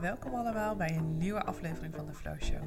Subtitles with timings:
[0.00, 2.62] Welkom allemaal bij een nieuwe aflevering van de Flow Show.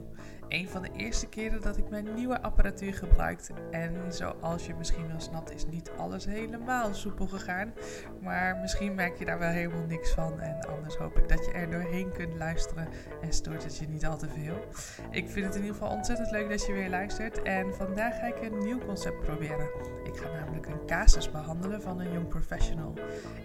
[0.50, 3.52] Een van de eerste keren dat ik mijn nieuwe apparatuur gebruikt.
[3.72, 7.74] En zoals je misschien wel snapt, is niet alles helemaal soepel gegaan.
[8.22, 10.40] Maar misschien merk je daar wel helemaal niks van.
[10.40, 12.88] En anders hoop ik dat je er doorheen kunt luisteren
[13.22, 14.66] en stoort het je niet al te veel.
[15.12, 17.42] Ik vind het in ieder geval ontzettend leuk dat je weer luistert.
[17.42, 19.70] En vandaag ga ik een nieuw concept proberen.
[20.04, 22.94] Ik ga namelijk een casus behandelen van een jong professional.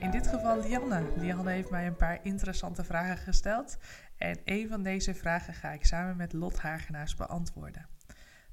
[0.00, 1.02] In dit geval Lianne.
[1.16, 3.76] Lianne heeft mij een paar interessante vragen gesteld.
[4.18, 7.86] En een van deze vragen ga ik samen met Lot Hagenaars beantwoorden.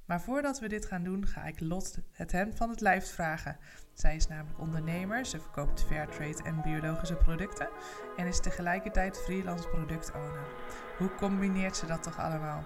[0.05, 3.57] Maar voordat we dit gaan doen, ga ik Lot het hemd van het lijf vragen.
[3.93, 7.69] Zij is namelijk ondernemer, ze verkoopt fairtrade en biologische producten
[8.17, 10.47] en is tegelijkertijd freelance productowner.
[10.97, 12.65] Hoe combineert ze dat toch allemaal?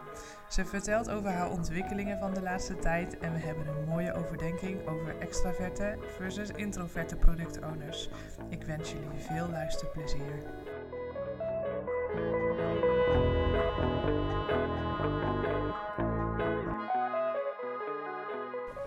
[0.50, 4.88] Ze vertelt over haar ontwikkelingen van de laatste tijd en we hebben een mooie overdenking
[4.88, 8.10] over extraverte versus introverte productowners.
[8.50, 10.44] Ik wens jullie veel luisterplezier.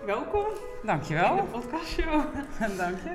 [0.05, 0.45] Welkom
[0.83, 1.37] Dankjewel.
[1.37, 2.23] in de podcastshow.
[2.77, 3.11] Dank je.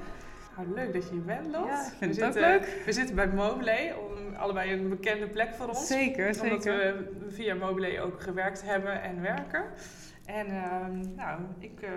[0.57, 1.67] Nou, leuk dat je hier bent, Lot.
[1.67, 2.83] Ja, ik vind we het ook zitten, leuk.
[2.85, 5.87] We zitten bij Mobley, om, allebei een bekende plek voor ons.
[5.87, 6.77] Zeker, Omdat zeker.
[6.77, 9.65] we via Mobley ook gewerkt hebben en werken.
[10.25, 11.91] En ehm, nou, ik eh,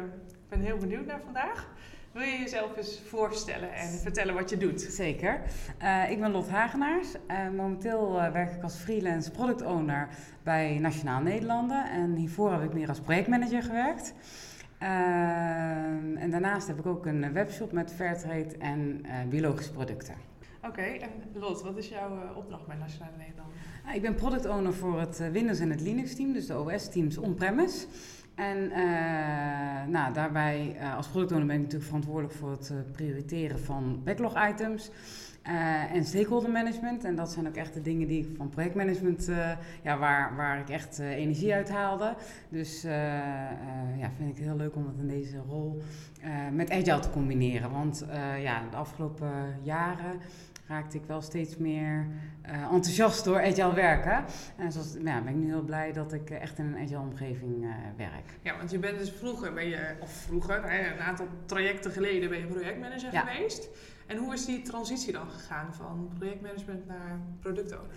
[0.50, 1.67] ben heel benieuwd naar vandaag.
[2.11, 4.81] Wil je jezelf eens voorstellen en vertellen wat je doet?
[4.81, 5.42] Zeker.
[5.78, 7.08] Eh, ik ben Lot Hagenaars.
[7.28, 10.08] Eh, momenteel werk ik als freelance product owner
[10.44, 11.89] bij Nationaal Nederlanden.
[11.89, 14.14] En hiervoor heb ik meer als projectmanager gewerkt.
[14.82, 20.16] Eh, en daarnaast heb ik ook een webshop met Fairtrade en eh, biologische producten.
[20.66, 23.50] Oké, en Lot, wat is jouw eh, opdracht bij Nationale Nederland?
[23.88, 26.60] Uh, ik ben product owner voor het uh, Windows en het Linux team, dus de
[26.60, 27.86] OS-teams on-premise.
[28.36, 28.76] En uh,
[29.88, 34.02] nou, daarbij uh, als product owner ben ik natuurlijk verantwoordelijk voor het uh, prioriteren van
[34.04, 34.92] backlog items.
[35.47, 37.03] Uh, en stakeholder management.
[37.03, 39.52] En dat zijn ook echt de dingen die ik van projectmanagement, uh,
[39.83, 42.16] ja, waar, waar ik echt uh, energie uit haalde.
[42.50, 45.81] Dus ja, vind ik het heel leuk om dat in deze rol
[46.52, 47.71] met agile te combineren.
[47.71, 48.05] Want
[48.39, 50.20] ja, de afgelopen jaren
[50.67, 52.08] raakte ik wel steeds meer
[52.71, 54.23] enthousiast door agile werken.
[54.58, 57.66] En zoals, ja, ben ik nu heel blij dat ik echt in een agile omgeving
[57.98, 58.37] werk.
[58.42, 62.39] Ja, want je bent dus vroeger, ben je, of vroeger, een aantal trajecten geleden ben
[62.39, 63.21] je projectmanager ja.
[63.21, 63.70] geweest.
[64.11, 67.89] En hoe is die transitie dan gegaan van projectmanagement naar productowner?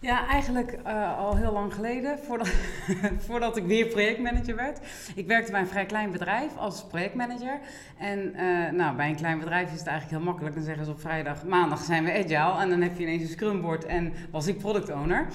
[0.00, 2.48] Ja, eigenlijk uh, al heel lang geleden, voordat,
[3.26, 4.80] voordat ik weer projectmanager werd.
[5.14, 7.60] Ik werkte bij een vrij klein bedrijf als projectmanager.
[7.98, 10.54] En uh, nou, bij een klein bedrijf is het eigenlijk heel makkelijk.
[10.54, 12.60] Dan zeggen ze op vrijdag, maandag zijn we agile.
[12.60, 15.26] En dan heb je ineens een scrumboard en was ik product owner.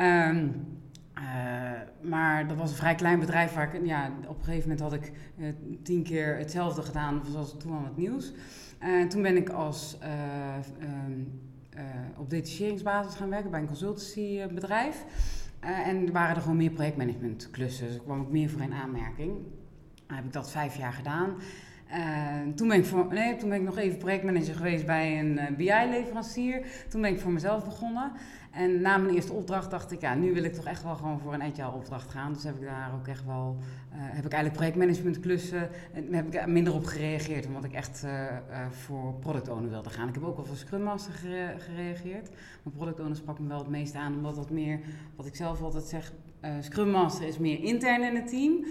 [0.00, 0.66] Um,
[1.18, 1.22] uh,
[2.00, 4.92] maar dat was een vrij klein bedrijf waar ik, ja, op een gegeven moment had
[4.92, 5.12] ik
[5.82, 8.32] tien keer hetzelfde gedaan zoals toen aan het nieuws.
[8.78, 9.98] En uh, toen ben ik als,
[10.82, 11.40] um,
[12.16, 15.04] op detacheringsbasis gaan werken bij een consultancybedrijf.
[15.60, 19.32] en waren er gewoon meer projectmanagement klussen, dus kwam ik meer voor in aanmerking.
[20.06, 21.36] Dan heb ik dat vijf jaar gedaan.
[21.90, 25.32] Uh, toen, ben ik voor, nee, toen ben ik nog even projectmanager geweest bij een
[25.32, 26.66] uh, BI-leverancier.
[26.88, 28.12] Toen ben ik voor mezelf begonnen.
[28.50, 31.18] En na mijn eerste opdracht dacht ik, ja, nu wil ik toch echt wel gewoon
[31.20, 32.32] voor een agile opdracht gaan.
[32.32, 36.34] Dus heb ik daar ook echt wel, uh, heb ik eigenlijk projectmanagement klussen, en heb
[36.34, 37.46] ik minder op gereageerd.
[37.46, 38.04] Omdat ik echt
[38.70, 40.08] voor product owner wilde gaan.
[40.08, 42.28] Ik heb ook wel voor Scrum Master gere gereageerd.
[42.62, 44.80] Maar product owner sprak me wel het meest aan, omdat dat meer,
[45.16, 46.12] wat ik zelf altijd zeg,
[46.60, 48.64] Scrum Master is meer intern in het team.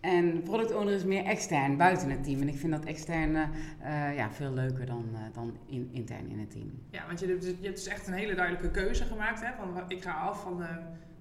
[0.00, 2.40] En product owner is meer extern, buiten het team.
[2.40, 3.48] En ik vind dat externe
[3.82, 6.82] uh, ja, veel leuker dan, uh, dan in, intern in het team.
[6.90, 9.40] Ja, want je hebt, je hebt dus echt een hele duidelijke keuze gemaakt.
[9.40, 9.52] Hè?
[9.56, 10.66] Van, ik ga af van de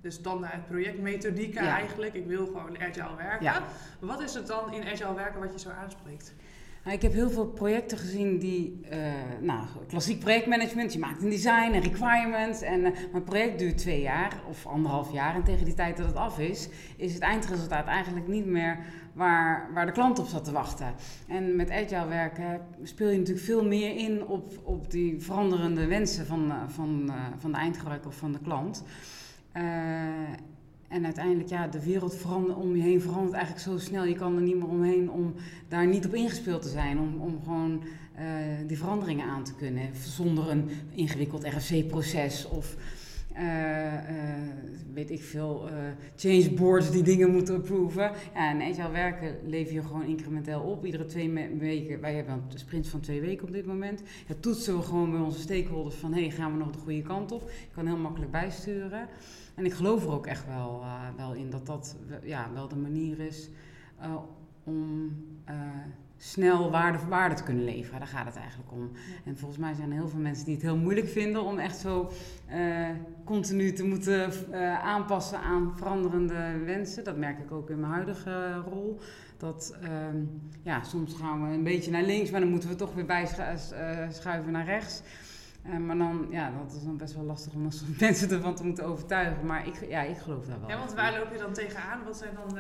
[0.02, 1.76] dus standaard projectmethodieken ja.
[1.76, 2.14] eigenlijk.
[2.14, 3.46] Ik wil gewoon agile werken.
[3.46, 3.64] Ja.
[4.00, 6.36] Wat is het dan in agile werken wat je zo aanspreekt?
[6.84, 8.98] Nou, ik heb heel veel projecten gezien die, uh,
[9.42, 14.02] nou, klassiek projectmanagement, je maakt een design en requirements en uh, mijn project duurt twee
[14.02, 17.88] jaar of anderhalf jaar en tegen die tijd dat het af is, is het eindresultaat
[17.88, 18.80] eigenlijk niet meer
[19.14, 20.94] waar, waar de klant op zat te wachten.
[21.28, 26.26] En met agile werken speel je natuurlijk veel meer in op, op die veranderende wensen
[26.26, 28.84] van, van, uh, van de eindgebruiker of van de klant.
[30.90, 34.06] En uiteindelijk, ja, de wereld verandert, om je heen verandert eigenlijk zo snel.
[34.06, 35.34] Je kan er niet meer omheen om
[35.68, 37.00] daar niet op ingespeeld te zijn.
[37.00, 37.84] Om, om gewoon
[38.20, 38.24] uh,
[38.68, 39.90] die veranderingen aan te kunnen.
[40.04, 42.76] Zonder een ingewikkeld RFC-proces of
[44.94, 45.70] weet ik veel,
[46.16, 48.02] change boards die dingen moeten approven.
[48.34, 50.86] Ja, en agile werken lever je gewoon incrementeel op.
[50.86, 54.04] Iedere twee weken, wij hebben een sprint van twee weken op dit moment.
[54.28, 57.02] Ja, toetsen we gewoon bij onze stakeholders van, hé, hey, gaan we nog de goede
[57.02, 57.50] kant op?
[57.50, 59.08] Je kan heel makkelijk bijsturen.
[59.56, 60.84] En ik geloof er ook echt wel,
[61.18, 63.50] wel in dat dat ja, wel de manier is
[64.64, 65.16] om
[66.20, 68.00] snel waarde voor waarde te kunnen leveren.
[68.00, 68.92] Daar gaat het eigenlijk om.
[69.26, 71.78] En volgens mij zijn er heel veel mensen die het heel moeilijk vinden om echt
[71.78, 72.12] zo
[72.52, 72.88] uh,
[73.24, 77.04] continu te moeten uh, aanpassen aan veranderende wensen.
[77.04, 79.00] Dat merk ik ook in mijn huidige rol.
[79.38, 79.90] Dat uh,
[80.62, 84.52] ja, soms gaan we een beetje naar links, maar dan moeten we toch weer bijschuiven
[84.52, 85.02] naar rechts.
[85.68, 87.62] Uh, maar dan, ja, dat is dan best wel lastig om
[88.00, 89.46] mensen ervan te moeten overtuigen.
[89.46, 90.70] Maar ik, ja, ik geloof daar wel.
[90.70, 92.04] Ja, want waar loop je dan tegenaan?
[92.04, 92.58] Wat zijn dan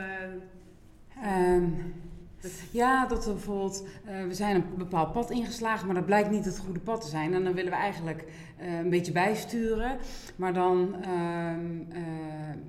[1.25, 1.93] Um,
[2.71, 6.45] ja, dat we bijvoorbeeld, uh, we zijn een bepaald pad ingeslagen, maar dat blijkt niet
[6.45, 7.33] het goede pad te zijn.
[7.33, 8.25] En dan willen we eigenlijk
[8.61, 9.97] uh, een beetje bijsturen.
[10.35, 11.51] Maar dan uh,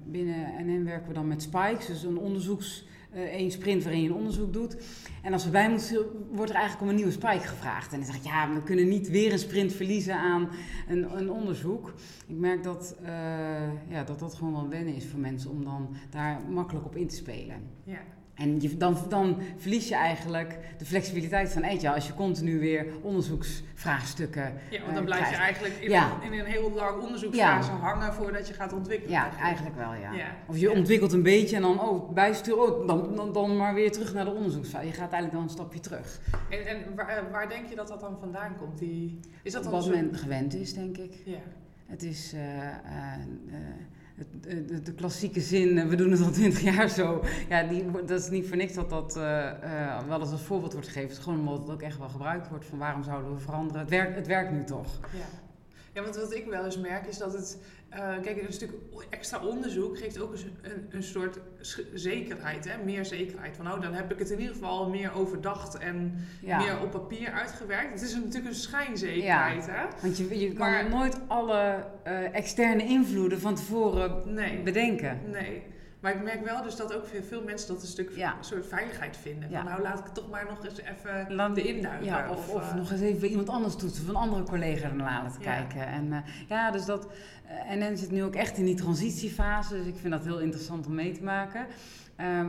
[0.04, 4.14] binnen NN werken we dan met spikes, dus een onderzoeks, één sprint waarin je een
[4.14, 4.76] onderzoek doet.
[5.22, 7.92] En als we bij moeten, wordt er eigenlijk om een nieuwe spike gevraagd.
[7.92, 10.48] En dan zeg ik, ja, we kunnen niet weer een sprint verliezen aan
[10.88, 11.94] een, een onderzoek.
[12.26, 12.96] Ik merk dat,
[13.88, 17.08] ja, dat dat gewoon wel wennen is voor mensen om dan daar makkelijk op in
[17.08, 17.62] te spelen.
[17.84, 18.00] Ja.
[18.40, 22.86] En je, dan, dan verlies je eigenlijk de flexibiliteit van eetje als je continu weer
[23.02, 24.52] onderzoeksvraagstukken.
[24.70, 28.48] Ja, want dan blijf je eigenlijk in, een, in, een, heel lang onderzoeksfase hangen voordat
[28.48, 29.12] je gaat ontwikkelen.
[29.12, 30.10] Ja, eigenlijk wel, ja.
[30.46, 33.92] Of je ontwikkelt een beetje en dan oh, bijsturen, oh, dan, dan, dan, maar weer
[33.92, 34.86] terug naar de onderzoeksfase.
[34.86, 36.20] Je gaat eigenlijk dan een stapje terug.
[36.50, 38.78] En, en waar, eh, waar, denk je dat dat dan vandaan komt?
[38.78, 41.12] Die, is dat dan Wat men gewend is, denk ik.
[41.24, 41.38] Ja.
[41.86, 42.34] Het is.
[42.34, 42.40] Uh,
[44.40, 47.24] de, de, klassieke zin, eh, we doen het al twintig jaar zo.
[47.48, 50.88] Ja, die, dat is niet voor niks dat dat uh, wel eens als voorbeeld wordt
[50.88, 51.22] gegeven.
[51.22, 53.80] Gewoon omdat het ook echt wel gebruikt wordt van waarom zouden we veranderen.
[53.80, 55.00] Het werkt, het werkt nu toch.
[55.12, 55.49] Ja.
[55.92, 57.58] Ja, want wat ik wel eens merk is dat het.
[57.94, 58.70] Uh, kijk, een stuk
[59.08, 61.38] extra onderzoek geeft ook een, een soort
[61.94, 62.84] zekerheid, hè?
[62.84, 63.56] meer zekerheid.
[63.56, 67.32] Van oh, dan heb ik het in ieder geval meer overdacht en meer op papier
[67.32, 67.92] uitgewerkt.
[67.92, 69.66] Het is natuurlijk een schijnzekerheid.
[69.66, 69.86] Ja, hè?
[70.02, 75.20] Want je, je kan nooit alle uh, externe invloeden van tevoren nee, bedenken.
[75.30, 75.62] Nee.
[76.00, 78.36] Maar ik merk wel dus dat ook veel mensen dat een stuk ja.
[78.38, 79.50] een soort veiligheid vinden.
[79.50, 82.04] Van, nou, laat ik toch maar nog eens even Land, de induiken.
[82.04, 85.22] Ja, of, of, uh, nog eens even iemand anders toetsen, van een andere collega ernaar
[85.22, 85.86] laten kijken.
[85.86, 86.18] En uh,
[86.48, 87.08] ja, dus dat...
[87.68, 90.86] Uh, NN zit nu ook echt in die transitiefase, dus ik vind dat heel interessant
[90.86, 91.66] om mee te maken.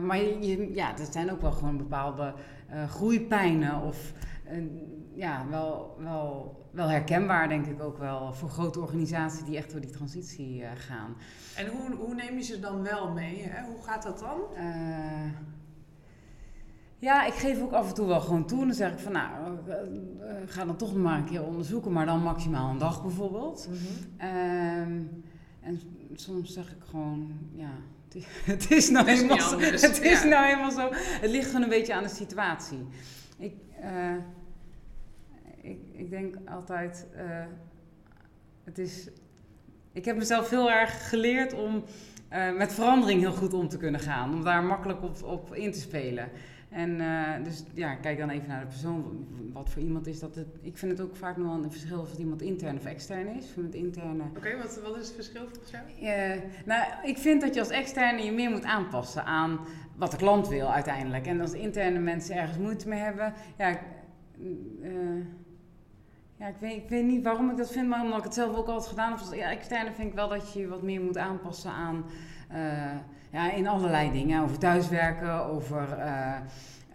[0.02, 2.34] maar je, ja, er zijn ook wel gewoon bepaalde
[2.88, 4.12] groeipijnen of
[5.14, 9.80] ja, wel, wel, wel herkenbaar, denk ik ook wel, voor grote organisaties die echt door
[9.80, 11.16] die transitie uh, gaan.
[11.56, 13.42] En hoe, hoe neem je ze dan wel mee?
[13.42, 13.64] Hè?
[13.64, 14.40] Hoe gaat dat dan?
[14.56, 15.32] Uh,
[16.98, 18.66] ja, ik geef ook af en toe wel gewoon toe.
[18.66, 19.30] Dan zeg ik van, nou,
[19.68, 19.74] uh,
[20.46, 23.68] ga dan toch nog maar een keer onderzoeken, maar dan maximaal een dag bijvoorbeeld.
[23.68, 23.76] Mm
[24.18, 25.22] -hmm.
[25.60, 25.80] en
[26.14, 27.70] soms zeg ik gewoon, ja,
[28.44, 30.28] het is nou, het is eenmaal, zo, het is ja.
[30.28, 30.88] nou eenmaal zo.
[30.92, 32.86] Het ligt gewoon een beetje aan de situatie.
[33.38, 33.54] Ik,
[35.62, 37.22] ik, ik denk altijd, uh,
[38.64, 39.08] het is,
[39.92, 41.84] ik heb mezelf heel erg geleerd om
[42.32, 44.34] uh, met verandering heel goed om te kunnen gaan.
[44.34, 46.28] Om daar makkelijk op, op in te spelen.
[46.68, 49.26] En uh, dus ja, kijk dan even naar de persoon.
[49.52, 50.34] Wat voor iemand is dat?
[50.34, 52.84] Het, ik vind het ook vaak nog wel een verschil of het iemand intern of
[52.84, 53.46] extern is.
[53.46, 54.22] Van het interne.
[54.22, 55.84] Oké, okay, wat, wat is het verschil volgens jou?
[56.02, 59.60] Uh, nou, ik vind dat je als externe je meer moet aanpassen aan
[59.96, 61.26] wat de klant wil uiteindelijk.
[61.26, 63.78] En als interne mensen ergens moeite mee hebben, ja.
[64.82, 65.24] Uh,
[66.42, 68.56] ja, ik weet, ik weet niet waarom ik dat vind, maar omdat ik het zelf
[68.56, 69.18] ook altijd gedaan heb.
[69.18, 72.04] Als ja, externe vind ik wel dat je je wat meer moet aanpassen aan,
[72.52, 72.58] uh,
[73.30, 74.42] ja, in allerlei dingen.
[74.42, 76.36] Over thuiswerken, over, uh,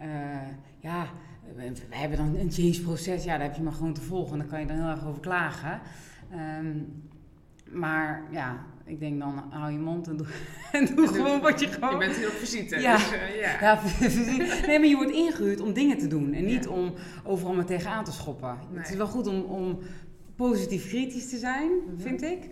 [0.02, 0.48] uh,
[0.78, 1.06] ja,
[1.54, 3.24] we, hebben dan een change proces.
[3.24, 5.06] Ja, daar heb je maar gewoon te volgen en daar kan je dan heel erg
[5.06, 5.80] over klagen.
[6.58, 7.02] Um,
[7.70, 8.56] maar ja,
[8.88, 10.26] ik denk dan hou je mond en doe,
[10.72, 11.90] en doe gewoon wat je gewoon...
[11.90, 12.80] Je bent hier op visite.
[12.80, 13.60] Ja, dus, uh, ja.
[13.60, 13.80] ja
[14.66, 16.32] nee, maar je wordt ingehuurd om dingen te doen.
[16.32, 16.70] En niet ja.
[16.70, 18.58] om overal maar tegenaan te schoppen.
[18.70, 18.78] Nee.
[18.78, 19.78] Het is wel goed om, om
[20.36, 22.00] positief kritisch te zijn, mm -hmm.
[22.00, 22.48] vind ik.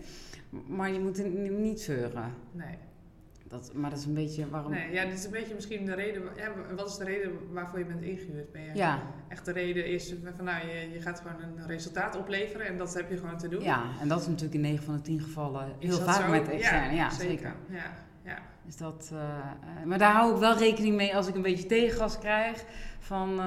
[0.66, 2.32] Maar je moet niet zeuren.
[2.52, 2.76] Nee.
[3.48, 4.70] Dat, maar dat is een beetje waarom...
[4.72, 6.22] Nee, ja, dit is een beetje misschien de reden...
[6.36, 8.52] Ja, wat is de reden waarvoor je bent ingehuurd?
[8.52, 9.02] Ben je ja.
[9.28, 12.94] Echt de reden is van nou, je, je gaat gewoon een resultaat opleveren en dat
[12.94, 13.62] heb je gewoon te doen.
[13.62, 16.30] Ja, en dat is natuurlijk in 9 van de 10 gevallen heel vaak zo?
[16.30, 16.94] met externe.
[16.94, 17.28] Ja, ja zeker.
[17.28, 17.54] zeker.
[17.68, 17.92] Ja,
[18.24, 18.38] ja.
[18.66, 19.20] Dus dat, uh,
[19.84, 22.64] maar daar hou ik wel rekening mee als ik een beetje tegengas krijg.
[22.98, 23.44] Van, uh,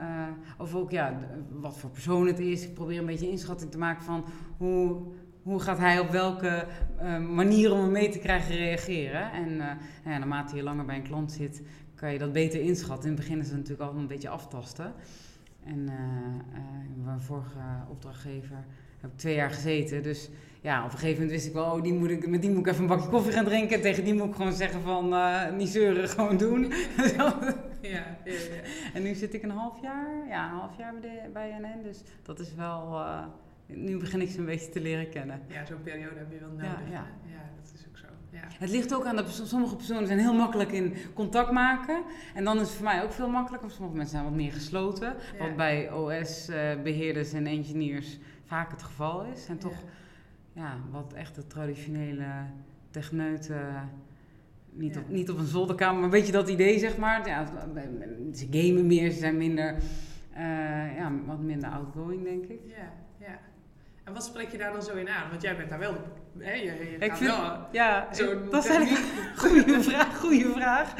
[0.00, 0.28] uh,
[0.58, 1.18] of ook ja,
[1.50, 2.64] wat voor persoon het is.
[2.64, 4.24] Ik probeer een beetje inschatting te maken van
[4.56, 5.02] hoe
[5.42, 6.66] hoe gaat hij op welke
[7.02, 9.32] uh, manier om hem mee te krijgen reageren.
[9.32, 9.66] En uh,
[10.04, 11.62] ja, naarmate je langer bij een klant zit,
[11.94, 13.10] kan je dat beter inschatten.
[13.10, 14.92] In het begin is het natuurlijk altijd een beetje aftasten.
[15.64, 17.58] En uh, mijn vorige
[17.90, 18.64] opdrachtgever
[19.00, 20.02] heb ik twee jaar gezeten.
[20.02, 20.28] Dus
[20.60, 22.66] ja, op een gegeven moment wist ik wel, oh, die moet ik, met die moet
[22.66, 23.80] ik even een bakje koffie gaan drinken.
[23.80, 25.14] Tegen die moet ik gewoon zeggen van,
[25.56, 26.62] niet zeuren, gewoon doen.
[27.16, 27.38] ja,
[27.80, 28.60] ja, ja.
[28.94, 31.82] En nu zit ik een half jaar, ja, een half jaar bij, de, bij NN.
[31.82, 33.04] Dus dat is wel
[33.66, 35.40] nu begin ik ze een beetje te leren kennen.
[35.48, 36.64] Ja, zo'n periode heb je wel nodig.
[36.64, 36.92] Ja, hè?
[36.92, 37.06] ja.
[37.24, 38.06] ja dat is ook zo.
[38.30, 38.40] Ja.
[38.58, 42.02] Het ligt ook aan dat sommige personen zijn heel makkelijk in contact maken.
[42.34, 43.70] En dan is het voor mij ook veel makkelijker.
[43.70, 45.14] Sommige mensen zijn wat meer gesloten.
[45.38, 49.46] Wat bij OS-beheerders en engineers vaak het geval is.
[49.48, 49.84] En toch,
[50.52, 52.26] ja, wat echt de traditionele
[52.90, 53.90] techneuten.
[54.74, 55.00] Niet, Ja.
[55.00, 57.28] op, niet op een zolderkamer, maar een beetje dat idee, zeg maar.
[57.28, 57.46] Ja,
[58.34, 59.76] ze gamen meer, ze zijn minder,
[60.32, 62.60] eh, ja, wat minder outgoing, denk ik.
[62.66, 62.92] Ja.
[64.04, 65.30] En wat spreek je daar dan zo in aan?
[65.30, 65.94] Want jij bent daar wel...
[66.38, 68.08] Hè, je, je Ik vind- wel Ja,
[68.50, 70.18] dat is eigenlijk een goede vraag.
[70.18, 70.94] Goede vraag.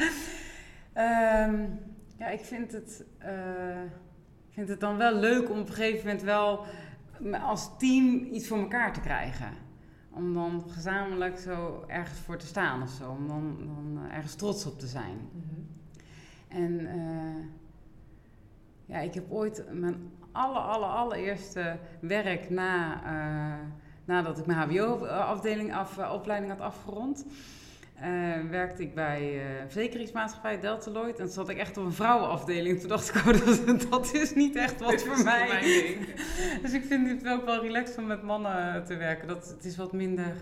[0.93, 1.65] Ehm,
[2.17, 3.83] ja, ik vind het, eh,
[4.47, 6.65] ik vind het dan wel leuk om op een gegeven moment wel
[7.41, 9.49] als team iets voor elkaar te krijgen.
[10.11, 13.09] Om dan gezamenlijk zo ergens voor te staan of zo.
[13.09, 15.17] Om dan, dan eh, ergens trots op te zijn.
[15.31, 15.61] Mhm.
[16.63, 17.45] En eh,
[18.85, 23.67] ja, ik heb ooit mijn aller, aller, allereerste werk na, eh,
[24.05, 27.25] nadat ik mijn HBO-afdeling af, eh, opleiding had afgerond.
[27.93, 28.09] eh,
[28.49, 31.19] werkte ik bij eh verzekeringsmaatschappij Deltaloid.
[31.19, 32.79] En toen zat ik echt op een vrouwenafdeling.
[32.79, 33.25] Toen dacht ik, oh,
[33.65, 35.97] dat, dat is niet echt wat voor is mij.
[36.61, 39.27] Dus ik vind het ook wel relaxed om met mannen te werken.
[39.27, 40.33] Dat, het is wat minder,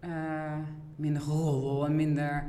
[0.00, 0.58] eh
[0.96, 2.44] minder geroddel en minder,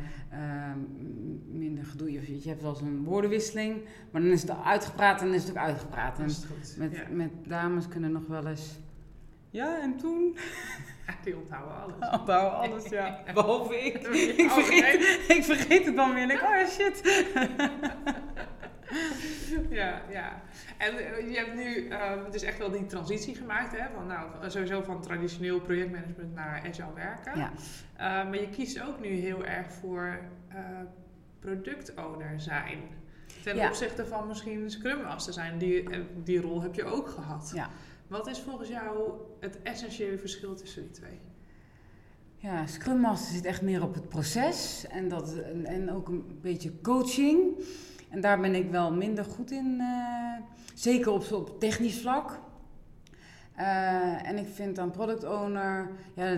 [0.75, 2.11] m- minder gedoe.
[2.11, 5.41] Je, je hebt wel eens een woordenwisseling, maar dan is het uitgepraat en dan is
[5.43, 6.15] het ook uitgepraat.
[6.17, 6.75] Dat En is goed.
[6.77, 7.03] met, ja.
[7.11, 8.79] met dames kunnen nog wel eens...
[9.49, 10.37] Ja, en toen?
[11.23, 12.19] Die onthouden alles.
[12.19, 13.19] Onthouden alles, ja.
[13.33, 13.95] Behalve ik.
[14.43, 17.23] Ik vergeet, ik vergeet het dan weer ik, oh ja, shit.
[19.69, 20.41] Ja, ja.
[20.77, 23.85] En eh, je hebt nu eh, dus echt wel die transitie gemaakt, hè?
[23.95, 27.37] Van, nou, sowieso van traditioneel projectmanagement naar agile werken.
[27.39, 27.51] Ja.
[27.95, 30.57] Eh, maar je kiest ook nu heel erg voor eh
[31.39, 32.79] product owner zijn.
[33.43, 33.67] Ten Ja.
[33.67, 35.57] opzichte van misschien Scrum Master zijn.
[35.57, 37.51] Die, eh, die rol heb je ook gehad.
[37.55, 37.69] Ja.
[38.07, 41.19] Wat is volgens jou het essentiële verschil tussen die twee?
[42.37, 46.39] Ja, Scrum Master zit echt meer op het proces en, dat, en, en ook een
[46.41, 47.39] beetje coaching.
[48.09, 52.39] En daar ben ik wel minder goed in, eh, zeker op, op technisch vlak.
[53.55, 56.35] Eh, en ik vind dan product owner, ja,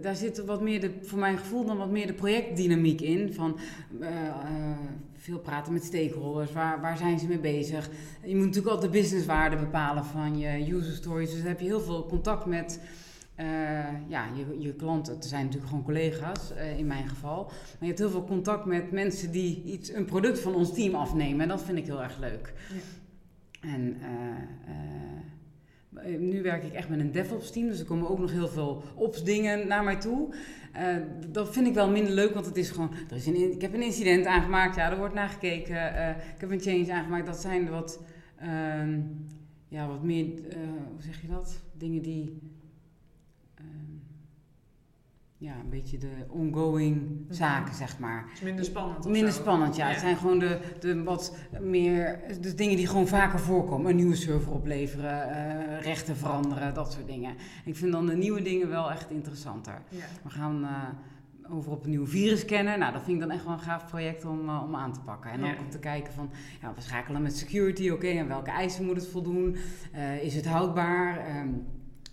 [0.00, 3.32] daar zit wat meer, de, voor mijn gevoel, dan wat meer de projectdynamiek in.
[3.32, 3.58] Van
[4.00, 4.08] eh,
[5.16, 7.90] veel praten met stakeholders, waar, waar zijn ze mee bezig?
[8.22, 11.30] Je moet natuurlijk altijd de businesswaarde bepalen van je user stories.
[11.30, 12.80] Dus dan heb je heel veel contact met
[13.34, 15.14] eh, ja, je, je klanten.
[15.14, 17.44] Het zijn natuurlijk gewoon collega's eh, in mijn geval.
[17.44, 20.94] Maar je hebt heel veel contact met mensen die iets, een product van ons team
[20.94, 21.40] afnemen.
[21.40, 22.52] En dat vind ik heel erg leuk.
[23.60, 28.32] En eh, nu werk ik echt met een DevOps team, dus er komen ook nog
[28.32, 30.34] heel veel ops dingen naar mij toe.
[31.28, 33.74] Dat vind ik wel minder leuk, want het is gewoon, er is een, ik heb
[33.74, 35.96] een incident aangemaakt, ja, er wordt naar gekeken.
[35.96, 38.02] Eh, ik heb een change aangemaakt, dat zijn wat,
[38.36, 39.00] ehm,
[39.68, 40.26] ja, wat meer,
[40.90, 41.60] hoe zeg je dat?
[41.78, 42.38] Dingen die,
[45.42, 48.24] ja, een beetje de ongoing zaken, zeg maar.
[48.28, 48.98] Het is minder spannend.
[49.06, 49.40] of Minder zo.
[49.40, 49.86] spannend, ja.
[49.88, 53.90] Het zijn gewoon de, de wat meer de dingen die gewoon vaker voorkomen.
[53.90, 57.34] Een nieuwe server opleveren, eh, rechten veranderen, dat soort dingen.
[57.64, 59.82] Ik vind dan de nieuwe dingen wel echt interessanter.
[59.88, 60.04] Ja.
[60.22, 62.78] We gaan eh, over op een nieuw virus scannen.
[62.78, 65.00] Nou, dat vind ik dan echt wel een gaaf project om, eh, om aan te
[65.00, 65.30] pakken.
[65.30, 65.52] En Ja.
[65.52, 66.30] ook om te kijken van,
[66.60, 69.56] ja, we schakelen met security, oké, en welke eisen moet het voldoen?
[70.22, 71.18] Is het houdbaar?
[71.18, 71.48] Ehm,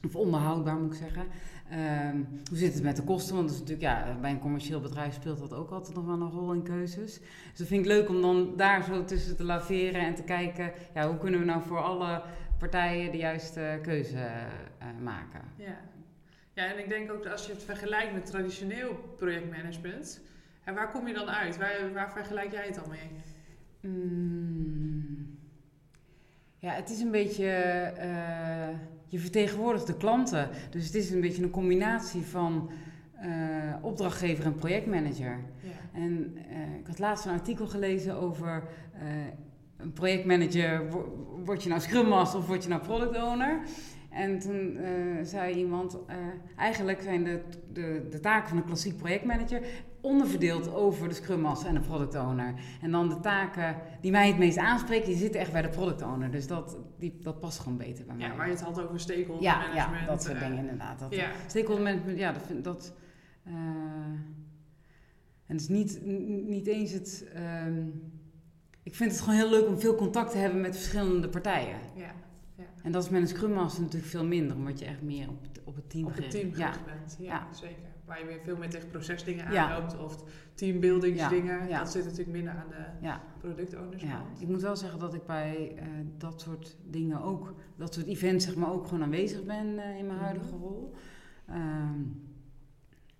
[0.05, 1.25] of onderhoudbaar moet ik zeggen.
[1.69, 2.15] Ehm,
[2.49, 3.35] hoe zit het met de kosten?
[3.35, 6.21] Want dat is natuurlijk, ja, bij een commercieel bedrijf speelt dat ook altijd nog wel
[6.21, 7.19] een rol in keuzes.
[7.19, 10.71] Dus dat vind ik leuk om dan daar zo tussen te laveren en te kijken,
[10.93, 12.21] ja, hoe kunnen we nou voor alle
[12.57, 15.41] partijen de juiste keuze eh, maken?
[15.55, 15.77] Ja.
[16.53, 20.21] ja, en ik denk ook dat als je het vergelijkt met traditioneel projectmanagement,
[20.63, 21.57] en waar kom je dan uit?
[21.57, 23.11] Waar, waar vergelijk jij het dan mee?
[23.91, 25.37] Mm.
[26.57, 27.45] Ja, het is een beetje.
[27.47, 28.69] eh,
[29.09, 30.49] je vertegenwoordigt de klanten.
[30.69, 32.69] Dus het is een beetje een combinatie van
[33.15, 33.29] eh,
[33.81, 35.39] opdrachtgever en projectmanager.
[35.61, 35.99] Ja.
[35.99, 38.63] En eh, ik had laatst een artikel gelezen over
[38.93, 38.99] eh,
[39.77, 40.89] een projectmanager.
[40.91, 43.59] wo- Word je nou Scrum Master of word je nou Product Owner?
[44.09, 44.77] En toen
[45.23, 45.97] zei iemand,
[46.55, 47.41] eigenlijk zijn de,
[47.73, 49.61] de, de taken van een klassiek projectmanager
[50.01, 52.53] onderverdeeld over de Scrum Master en de Product Owner.
[52.81, 56.01] En dan de taken die mij het meest aanspreken, die zitten echt bij de Product
[56.01, 56.31] Owner.
[56.31, 58.27] Dus dat, die, dat past gewoon beter bij mij.
[58.27, 59.99] ja, waar je het had over stakeholder ja, management.
[59.99, 60.99] ja, dat soort eh, dingen inderdaad.
[60.99, 61.29] Dat, Ja.
[61.47, 62.93] Stakeholder management, ja, dat vind dat.
[63.43, 63.53] eh,
[65.45, 66.01] en het is niet,
[66.47, 67.25] niet eens het.
[67.33, 67.83] ehm,
[68.83, 71.77] ik vind het gewoon heel leuk om veel contact te hebben met verschillende partijen.
[71.95, 72.11] ja,
[72.83, 75.41] En dat is met een Scrum Master natuurlijk veel minder, omdat je echt meer op
[75.41, 76.57] het, op het team op het bent.
[76.57, 76.73] Ja,
[77.19, 77.47] Ja.
[77.53, 77.88] zeker.
[78.09, 79.69] Waar je weer veel meer tegen procesdingen Ja.
[79.69, 80.23] aanloopt of
[80.53, 81.67] teambuildingsdingen.
[81.67, 81.79] Ja.
[81.79, 84.01] Dat zit natuurlijk minder aan de Ja, productowners.
[84.03, 84.21] ja.
[84.39, 85.83] Ik moet wel zeggen dat ik bij eh,
[86.17, 90.05] dat soort dingen ook, dat soort events zeg maar ook gewoon aanwezig ben eh, in
[90.05, 90.63] mijn huidige Mhm.
[90.63, 90.93] rol.
[91.47, 92.01] Ehm,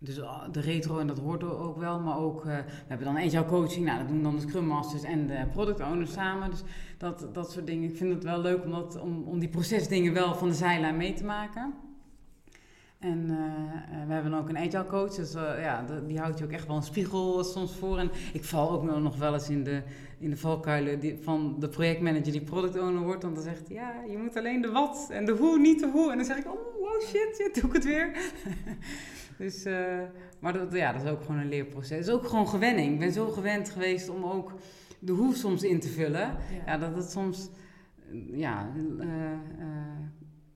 [0.01, 3.08] dus ah, de retro en dat hoort er ook wel, maar ook, eh, we hebben
[3.08, 6.50] dan agile coaching, nou dat doen dan de Scrum Masters en de product owners samen.
[6.50, 6.63] Dus
[6.98, 10.13] dat, dat soort dingen, ik vind het wel leuk om, dat, om, om die procesdingen
[10.13, 11.74] wel van de zijlijn mee te maken.
[13.00, 16.46] En eh, eh, we hebben ook een agile coach, dus eh, ja, die houdt je
[16.46, 17.98] ook echt wel een spiegel soms voor.
[17.98, 19.82] En ik val ook nog wel eens in de,
[20.18, 23.24] in de valkuilen die, van de projectmanager die product owner wordt.
[23.24, 25.88] Want dan zegt hij, ja, je moet alleen de wat en de hoe, niet de
[25.88, 26.12] hoe.
[26.12, 28.34] En dan zeg ik, oh, wow, shit, shit, doe ik het weer.
[29.38, 29.63] dus,
[30.39, 31.98] maar dat, ja, dat is ook gewoon een leerproces.
[31.98, 32.94] Het is ook gewoon gewenning.
[32.94, 34.53] Ik ben zo gewend geweest om ook
[35.00, 36.22] de hoe soms in te vullen.
[36.22, 36.38] Ja.
[36.65, 37.50] Ja, dat het soms,
[38.32, 38.72] ja,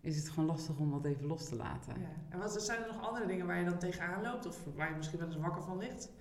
[0.04, 2.02] is het gewoon lastig om dat even los te laten.
[2.02, 2.08] Ja.
[2.30, 4.96] En wat zijn er nog andere dingen waar je dan tegenaan loopt of waar je
[4.96, 6.12] misschien wel eens wakker van ligt?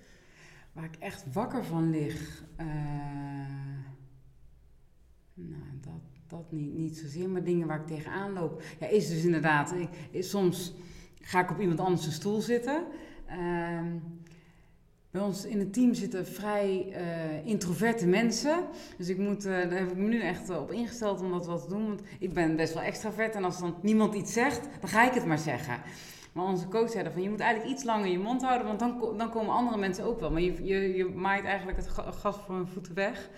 [0.71, 2.43] Waar ik echt wakker van lig.
[2.55, 2.67] eh,
[5.33, 7.29] nou, dat, dat niet, niet zozeer.
[7.29, 8.61] Maar dingen waar ik tegenaan loop.
[8.79, 9.71] Ja, is dus inderdaad.
[9.71, 10.73] Ik, is, soms
[11.21, 12.85] ga ik op iemand anders een stoel zitten.
[13.25, 13.95] Ehm,
[15.13, 18.63] bij ons in het team zitten vrij eh, introverte mensen.
[18.97, 21.59] Dus ik moet, eh, daar heb ik me nu echt op ingesteld om dat wel
[21.61, 21.87] te doen.
[21.87, 23.35] Want ik ben best wel extravert.
[23.35, 25.81] En als dan niemand iets zegt, dan ga ik het maar zeggen.
[26.31, 29.17] Maar onze coach zei van je moet eigenlijk iets langer je mond houden, want dan,
[29.17, 30.31] dan komen andere mensen ook wel.
[30.31, 33.29] Maar je, je, je maait eigenlijk het ga- gas voor hun voeten weg.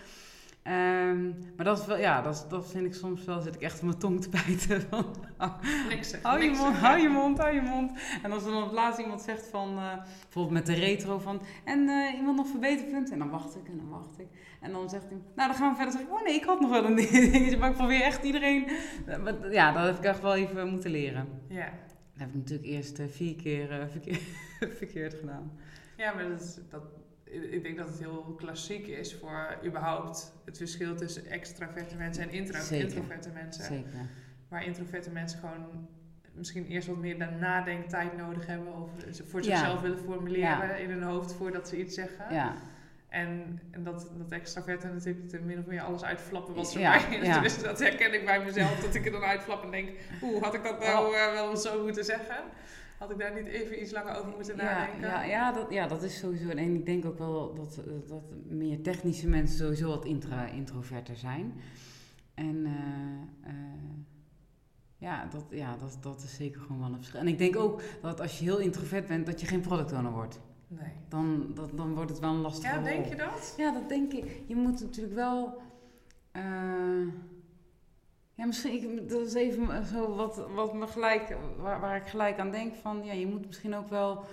[0.65, 3.75] Ehm, maar dat is wel, ja, dat, dat vind ik soms wel, zit ik echt
[3.79, 4.81] op mijn tong te bijten.
[4.89, 5.05] Van,
[6.21, 7.91] hou je mond, hou je mond, hou je mond.
[8.23, 9.93] En als er dan op het laatst iemand zegt van, eh,
[10.23, 13.13] bijvoorbeeld met de retro van, en eh, iemand nog verbeterpunten?
[13.13, 14.27] En dan wacht ik en dan wacht ik.
[14.61, 15.93] En dan zegt hij, nou dan gaan we verder.
[15.93, 16.95] Dan zeg ik, oh nee, ik had nog wel een
[17.31, 18.67] dingetje, maar ik probeer echt iedereen.
[19.51, 21.27] Ja, dat heb ik echt wel even moeten leren.
[21.47, 21.65] Ja.
[21.65, 24.21] Dat heb ik natuurlijk eerst eh, vier keer eh, verkeer-
[24.77, 25.51] verkeerd gedaan.
[25.97, 26.83] Ja, maar dat is, dat,
[27.43, 32.29] ik denk dat het heel klassiek is voor überhaupt het verschil tussen extraverte mensen en
[32.29, 32.85] intro, Zeker.
[32.87, 33.63] introverte mensen.
[33.63, 33.99] Zeker.
[34.47, 35.87] Waar introverte mensen gewoon
[36.33, 39.45] misschien eerst wat meer de nadenktijd nodig hebben of ze voor Ja.
[39.57, 42.25] zichzelf willen formuleren in hun hoofd voordat ze iets zeggen.
[42.33, 42.53] Ja,
[43.09, 46.99] En, en dat, dat extraverte natuurlijk te min of meer alles uitflappen wat ze Ja,
[47.09, 47.39] bij ja.
[47.41, 49.89] Dus dat herken ik bij mezelf, dat ik er dan uitflap en denk,
[50.21, 51.15] oeh, had ik dat nou Oh.
[51.19, 52.35] eh, wel zo moeten zeggen?
[52.97, 55.09] Had ik daar niet even iets langer over moeten ja, nadenken?
[55.09, 56.49] ja, ja, dat, ja, dat is sowieso.
[56.49, 61.15] En ik denk ook wel dat, eh, dat meer technische mensen sowieso wat intra, introverter
[61.15, 61.53] zijn.
[62.33, 63.53] En eh,
[64.97, 67.19] ja, dat, ja dat, dat is zeker gewoon wel een verschil.
[67.19, 70.11] En ik denk ook dat als je heel introvert bent, dat je geen product owner
[70.11, 70.39] wordt.
[70.67, 70.91] Nee.
[71.09, 72.83] Dan, dat, dan wordt het wel een lastige Ja, rol.
[72.83, 73.53] denk je dat?
[73.57, 74.41] Ja, dat denk ik.
[74.47, 75.61] Je moet natuurlijk wel.
[78.35, 78.73] Ja, misschien.
[78.73, 82.75] Ik, dat is even zo wat, wat me gelijk, waar, waar ik gelijk aan denk
[82.75, 83.03] van.
[83.05, 84.23] Ja, je moet misschien ook wel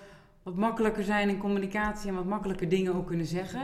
[0.43, 3.61] wat makkelijker zijn in communicatie en wat makkelijker dingen ook kunnen zeggen.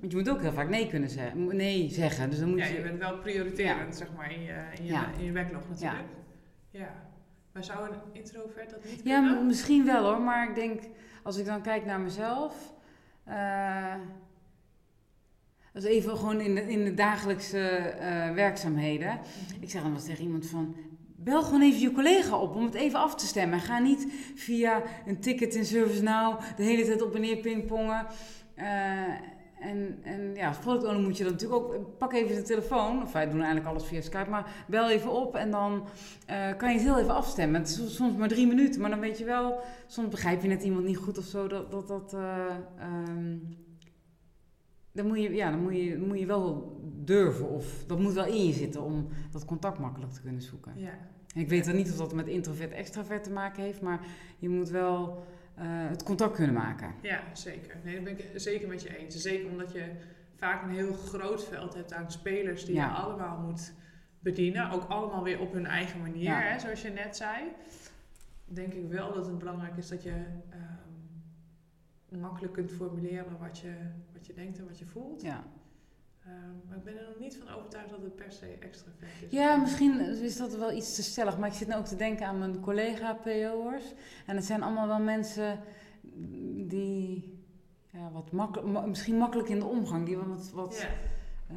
[0.00, 1.56] Want je moet ook heel vaak nee kunnen zeggen.
[1.56, 2.30] Nee zeggen.
[2.30, 2.74] Dus dan moet Ja, je.
[2.74, 5.06] je bent wel prioriterend, zeg maar, in je, in je, Ja.
[5.18, 6.08] in je backlog natuurlijk.
[6.70, 6.88] Ja.
[7.52, 9.42] Maar zou een introvert dat niet Ja, kunnen?
[9.42, 10.82] m- misschien wel hoor, maar ik denk
[11.22, 12.72] als ik dan kijk naar mezelf.
[13.24, 13.94] eh
[15.72, 19.08] dat is even gewoon in de, in de dagelijkse eh, werkzaamheden.
[19.08, 19.62] Mhm.
[19.62, 20.74] Ik zeg dan wel tegen iemand van.
[21.16, 23.60] Bel gewoon even je collega op om het even af te stemmen.
[23.60, 28.06] Ga niet via een ticket in ServiceNow de hele tijd op en neer pingpongen.
[28.54, 28.66] Eh,
[29.60, 31.98] en, en ja, als product owner moet je dan natuurlijk ook...
[31.98, 35.34] Pak even de telefoon, of wij doen eigenlijk alles via Skype, maar bel even op
[35.34, 35.86] en dan
[36.26, 37.60] eh, kan je het heel even afstemmen.
[37.60, 39.60] Het is soms- maar drie minuten, maar dan weet je wel...
[39.86, 41.70] Soms begrijp je net iemand niet goed of zo, dat...
[41.70, 42.46] dat, dat eh,
[42.78, 43.36] ehm,
[44.92, 48.26] dan moet, je, ja, dan moet, je, moet je wel durven of dat moet wel
[48.26, 50.72] in je zitten om dat contact makkelijk te kunnen zoeken.
[50.76, 50.98] Ja.
[51.34, 54.00] En ik weet dan niet of dat met introvert extravert te maken heeft, maar
[54.38, 55.24] je moet wel
[55.54, 56.94] eh, het contact kunnen maken.
[57.02, 57.76] ja, zeker.
[57.84, 59.14] Nee, dat ben ik zeker met je eens.
[59.16, 59.84] Zeker omdat je
[60.36, 62.86] vaak een heel groot veld hebt aan spelers die Ja.
[62.86, 63.72] je allemaal moet
[64.18, 64.70] bedienen.
[64.70, 66.40] Ook allemaal weer op hun eigen manier, Ja.
[66.40, 67.42] hè, zoals je net zei.
[68.44, 70.10] Denk ik wel dat het belangrijk is dat je
[70.50, 70.58] ehm,
[72.18, 73.72] makkelijk kunt formuleren wat je,
[74.12, 75.22] wat je denkt en wat je voelt.
[75.22, 75.44] Ja,
[76.24, 79.30] Ehm, maar ik ben er nog niet van overtuigd dat het per se extravert is.
[79.32, 82.26] ja misschien is dat wel iets te stellig, maar ik zit nu ook te denken
[82.26, 83.94] aan mijn collega-PO'ers.
[84.26, 85.58] En het zijn allemaal wel mensen
[86.68, 87.38] die
[87.92, 90.86] ja, wat ma- misschien makkelijk in de omgang, die wat, wat
[91.48, 91.56] eh,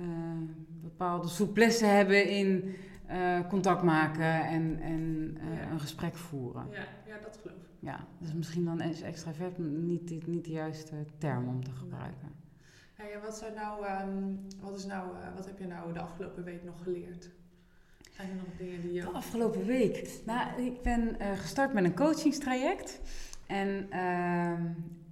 [0.82, 6.68] bepaalde souplesse hebben in eh, contact maken en, en eh, een gesprek voeren.
[6.72, 7.63] Ja, ja, dat geloof ik.
[7.84, 12.32] Ja, dus misschien dan is extravert niet, de- niet de juiste term om te gebruiken.
[12.94, 14.24] Hey, en wat, zou nou, ehm,
[14.62, 17.30] wat, is nou, eh, wat heb je nou de afgelopen week nog geleerd?
[18.12, 19.02] Zijn er nog dingen die je...
[19.02, 20.22] De afgelopen week.
[20.26, 23.02] Nou, ik ben eh, gestart met een coachingstraject.
[23.48, 24.62] En ehm,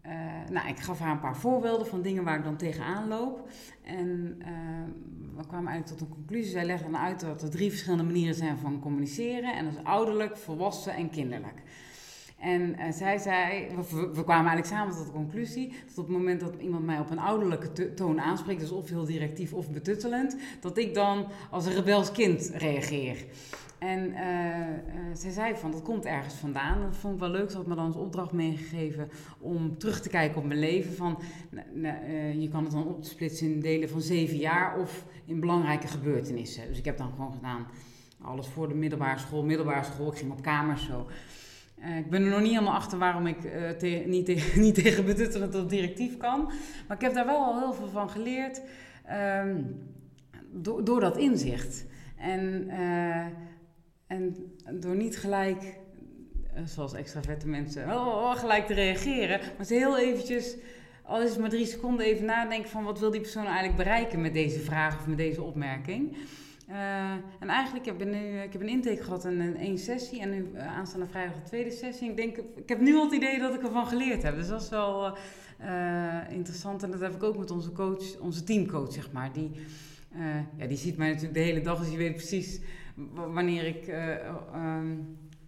[0.02, 3.50] eh, nou, ik gaf haar een paar voorbeelden van dingen waar ik dan tegenaan loop.
[3.84, 4.90] En ehm,
[5.36, 6.52] we kwamen eigenlijk tot een conclusie.
[6.52, 9.56] Zij legde dan uit dat er drie verschillende manieren zijn van communiceren.
[9.56, 11.62] En dat is ouderlijk, volwassen en kinderlijk.
[12.42, 13.68] En uh, zij zei,
[14.14, 17.10] we, kwamen eigenlijk samen tot de conclusie dat op het moment dat iemand mij op
[17.10, 21.74] een ouderlijke toon aanspreekt, dus of heel directief of betuttelend, dat ik dan als een
[21.74, 23.26] rebels kind reageer.
[23.80, 24.66] En uh, uh,
[25.14, 26.82] zij zei van, dat komt ergens vandaan.
[26.82, 27.50] Dat vond ik wel leuk.
[27.50, 30.94] Ze had me dan als opdracht meegegeven om terug te kijken op mijn leven.
[30.94, 31.20] Van,
[31.74, 36.68] uh, je kan het dan opsplitsen in delen van zeven jaar of in belangrijke gebeurtenissen.
[36.68, 37.68] Dus ik heb dan gewoon gedaan
[38.22, 39.44] alles voor de middelbare school.
[39.44, 41.08] Middelbare school, ik ging op kamers zo.
[41.98, 43.42] Ik ben er nog niet helemaal achter waarom ik
[43.78, 46.52] te, niet, te, niet tegen betuttelend directief kan.
[46.88, 48.62] Maar ik heb daar wel al heel veel van geleerd
[49.44, 49.76] um,
[50.84, 51.86] door, dat inzicht.
[52.18, 52.70] En...
[54.12, 54.36] En
[54.80, 55.62] door niet gelijk,
[56.54, 57.88] eh, zoals extraverte mensen,
[58.36, 60.56] gelijk te reageren, maar ze heel eventjes,
[61.04, 64.34] al is maar drie seconden, even nadenken van wat wil die persoon eigenlijk bereiken met
[64.34, 66.18] deze vraag of met deze opmerking.
[66.72, 70.22] Uh, en eigenlijk heb ik nu, ik heb een intake gehad en een één sessie
[70.22, 72.10] en nu uh, aanstaande vrijdag de tweede sessie.
[72.10, 74.36] Ik denk, ik heb nu al het idee dat ik ervan geleerd heb.
[74.36, 75.18] Dus dat is wel
[75.62, 79.34] uh, interessant en dat heb ik ook met onze coach, onze teamcoach zeg maar.
[79.34, 79.52] Die,
[80.58, 82.60] ja, die ziet mij natuurlijk de hele dag, dus die weet precies
[83.14, 83.94] wanneer ik.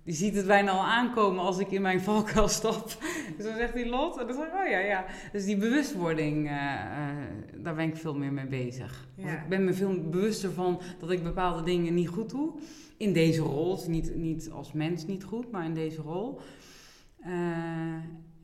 [0.03, 2.97] Die ziet het bijna al aankomen als ik in mijn valkuil stap.
[3.37, 4.17] Dus dan zegt hij Lot.
[4.17, 5.05] En dan zeg ik, oh ja, ja.
[5.31, 9.07] Dus die bewustwording, uh, uh, daar ben ik veel meer mee bezig.
[9.15, 9.41] Ja.
[9.41, 12.59] Ik ben me veel bewuster van dat ik bepaalde dingen niet goed doe.
[12.97, 13.75] In deze rol.
[13.75, 16.39] Dus niet, niet als mens niet goed, maar in deze rol.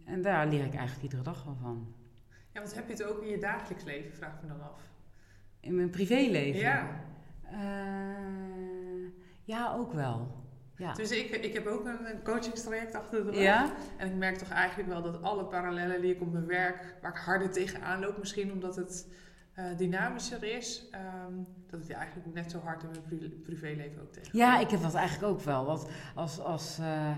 [0.05, 1.93] en daar leer ik eigenlijk iedere dag wel van.
[2.53, 4.81] Ja, want heb je het ook in je dagelijks leven, vraag ik me dan af.
[5.59, 6.59] In mijn privéleven?
[6.59, 7.03] Ja.
[9.43, 10.38] Ja, ook wel.
[10.79, 10.93] Ja.
[10.93, 13.41] Dus ik, ik heb ook een coachingstraject achter de rug.
[13.41, 13.71] Ja?
[13.97, 17.11] En ik merk toch eigenlijk wel dat alle parallellen die ik op mijn werk, waar
[17.11, 19.07] ik harder tegenaan loop, misschien omdat het
[19.59, 20.85] uh, dynamischer is,
[21.27, 24.37] um, dat het eigenlijk net zo hard in mijn privéleven ook tegen.
[24.37, 25.65] Ja, ik heb dat eigenlijk ook wel.
[25.65, 27.11] Want als, als uh,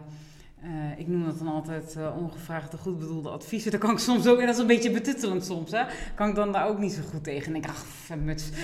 [0.63, 3.71] uh, ik noem dat dan altijd ongevraagde, goed bedoelde adviezen.
[3.71, 5.83] Daar kan ik soms ook, en dat is een beetje betuttelend soms, hè,
[6.15, 7.47] kan ik dan daar ook niet zo goed tegen.
[7.47, 8.49] En ik denk, ach, muts.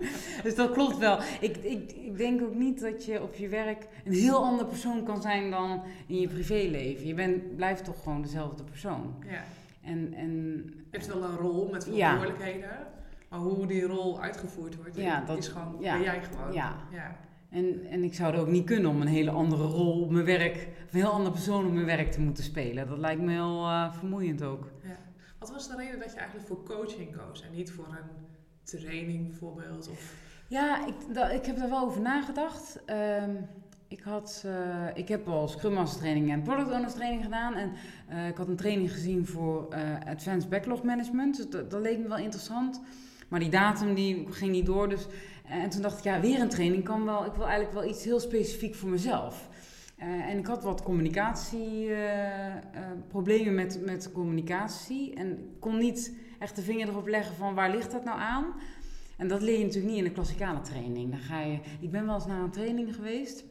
[0.42, 1.18] dus dat klopt wel.
[1.40, 5.04] Ik, ik, ik denk ook niet dat je op je werk een heel ander persoon
[5.04, 7.06] kan zijn dan in je privéleven.
[7.06, 9.14] Je bent, blijft toch gewoon dezelfde persoon.
[9.26, 9.42] Ja.
[9.82, 12.60] En, en, je hebt wel een rol met verantwoordelijkheden.
[12.60, 12.88] Ja.
[13.28, 16.52] Maar hoe die rol uitgevoerd wordt, ja, dat, is gewoon, ja, ben jij gewoon.
[16.52, 16.76] Ja.
[16.92, 17.16] ja.
[17.50, 20.24] En, en ik zou er ook niet kunnen om een hele andere rol op mijn
[20.24, 20.54] werk,
[20.86, 22.88] of een heel andere persoon op mijn werk te moeten spelen.
[22.88, 24.70] Dat lijkt me heel uh, vermoeiend ook.
[24.82, 24.98] Ja.
[25.38, 28.29] Wat was de reden dat je eigenlijk voor coaching koos en niet voor een
[28.78, 29.88] training bijvoorbeeld?
[29.88, 30.14] Of...
[30.48, 30.94] Ja, ik,
[31.32, 32.80] ik heb daar wel over nagedacht.
[32.86, 33.48] Um,
[33.90, 37.54] ik, had, uh, ik heb al Scrum Master training en Product Owner training gedaan.
[37.54, 37.72] En
[38.10, 41.36] uh, ik had een training gezien voor uh, Advanced Backlog Management.
[41.36, 42.80] Dus dat, dat, leek me wel interessant.
[43.28, 44.88] Maar die datum die ging niet door.
[44.88, 45.06] Dus,
[45.44, 47.24] en toen dacht ik, ja, weer een training kan wel.
[47.24, 49.48] Ik wil eigenlijk wel iets heel specifiek voor mezelf.
[49.96, 55.14] en ik had wat communicatieproblemen met, met communicatie.
[55.14, 58.44] En kon niet echt de vinger erop leggen van waar ligt dat nou aan.
[59.16, 61.10] En dat leer je natuurlijk niet in een klassikale training.
[61.10, 63.44] Dan ga je, ik ben wel eens naar een training geweest.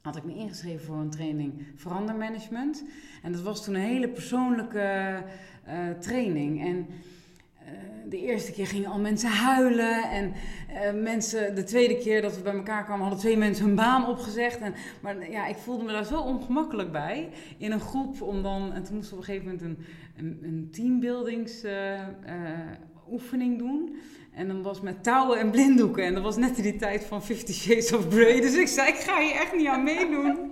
[0.00, 2.84] Had ik me ingeschreven voor een training verandermanagement.
[3.22, 5.22] En dat was toen een hele persoonlijke
[5.68, 6.64] uh, training.
[6.64, 7.70] En uh,
[8.08, 10.10] de eerste keer gingen al mensen huilen.
[10.10, 10.32] En
[10.70, 14.08] uh, mensen, de tweede keer dat we bij elkaar kwamen, hadden twee mensen hun baan
[14.08, 14.58] opgezegd.
[14.58, 17.28] En, maar ja, ik voelde me daar zo ongemakkelijk bij.
[17.58, 18.72] In een groep om dan.
[18.72, 23.96] En toen moesten we op een gegeven moment een, een, een teambuildingsoefening doen.
[24.34, 26.04] En dan was met touwen en blinddoeken.
[26.04, 28.40] En dat was net in die tijd van Fifty Shades of Grey.
[28.40, 30.36] Dus ik zei, ik ga hier echt niet aan meedoen.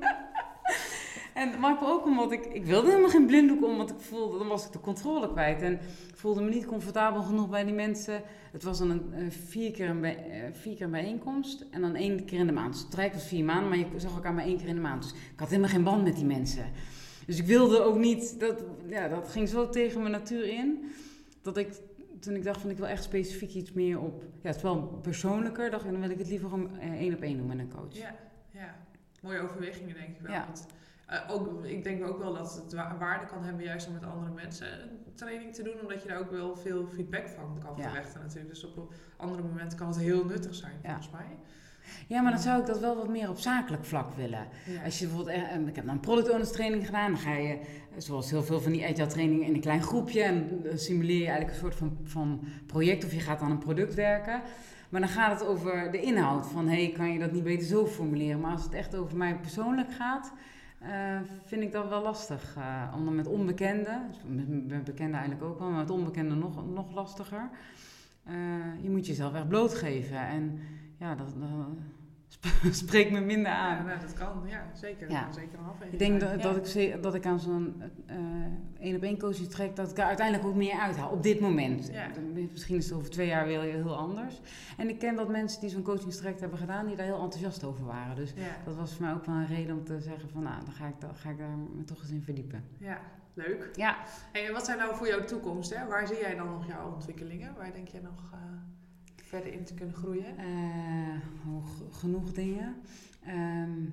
[1.35, 2.45] en, maar ook omdat ik...
[2.45, 4.39] Ik wilde helemaal geen blinddoek om, want ik voelde...
[4.39, 5.63] Dan was ik de controle kwijt.
[5.63, 5.73] En
[6.09, 8.23] ik voelde me niet comfortabel genoeg bij die mensen.
[8.53, 10.15] Het was dan een, vier, keer een eh,
[10.53, 11.67] vier keer een bijeenkomst.
[11.71, 12.73] En dan één keer in de maand.
[12.73, 15.03] Dus het was vier maanden, maar je zag elkaar maar één keer in de maand.
[15.03, 16.65] Dus ik had helemaal geen band met die mensen.
[17.27, 18.41] Dus ik wilde ook niet...
[18.41, 20.93] Dat, ja, dat ging zo tegen mijn natuur in...
[21.43, 21.81] Dat ik
[22.23, 24.83] toen ik dacht van ik wil echt specifiek iets meer op, ja, het is wel
[24.83, 27.59] persoonlijker, dacht ik, dan wil ik het liever gewoon eh, één op één doen met
[27.59, 27.97] een coach.
[27.97, 28.15] Ja,
[28.51, 28.75] ja.
[29.23, 30.33] mooie overwegingen denk ik wel.
[30.33, 30.45] Ja.
[30.47, 30.67] Want,
[31.11, 34.31] uh, ook, ik denk ook wel dat het waarde kan hebben juist om met andere
[34.31, 38.21] mensen een training te doen, omdat je daar ook wel veel feedback van kan verwachten
[38.21, 38.49] natuurlijk.
[38.49, 41.37] Dus op andere momenten kan het heel nuttig zijn, volgens mij.
[42.07, 44.47] Ja, maar dan zou ik dat wel wat meer op zakelijk vlak willen.
[44.85, 47.59] Als je bijvoorbeeld, eh, ik heb dan een product owners training gedaan, dan ga je,
[47.97, 51.27] zoals heel veel van die agile trainingen, in een klein groepje en dan simuleer je
[51.27, 54.43] eigenlijk een soort van, van project of je gaat aan een product werken.
[54.89, 57.87] Maar dan gaat het over de inhoud van, hey, kan je dat niet beter zo
[57.87, 58.41] formuleren?
[58.41, 60.33] Maar als het echt over mij persoonlijk gaat,
[60.79, 62.57] eh, vind ik dat wel lastig.
[62.59, 66.67] Uh, om dan met onbekenden, met, met bekenden eigenlijk ook wel, maar met onbekenden nog,
[66.73, 67.51] nog lastiger.
[68.29, 68.35] Uh,
[68.83, 70.19] je moet jezelf echt blootgeven.
[70.19, 70.59] En
[71.03, 71.35] ja, dat,
[72.85, 73.77] spreekt me minder aan.
[73.77, 75.11] Ja, nou, dat kan, ja, zeker.
[75.11, 75.33] Ja.
[75.33, 77.83] zeker een Ik denk dat, dat, ik, dat ik aan zo'n
[78.79, 81.91] één op één coaching trek, dat ik er uiteindelijk ook meer uithaal op dit moment.
[82.53, 84.41] Misschien is het over twee jaar weer heel anders.
[84.77, 87.85] En ik ken wat mensen die zo'n coachingstraject hebben gedaan, die daar heel enthousiast over
[87.85, 88.17] waren.
[88.17, 88.35] Dus
[88.65, 90.87] dat was voor mij ook wel een reden om te zeggen van, nou, dan ga
[90.87, 92.65] ik, dan ga ik daar me toch eens in verdiepen.
[92.79, 93.01] Ja,
[93.35, 93.71] leuk.
[93.75, 93.97] Ja.
[94.33, 95.75] en wat zijn nou voor jouw toekomst?
[95.75, 95.87] Hè?
[95.87, 97.55] Waar zie jij dan nog jouw ontwikkelingen?
[97.57, 98.33] Waar denk jij nog...
[98.35, 98.53] Uh
[99.33, 100.35] verder in te kunnen groeien?
[100.41, 101.57] Uh,
[101.91, 102.75] genoeg dingen.
[103.29, 103.93] Um,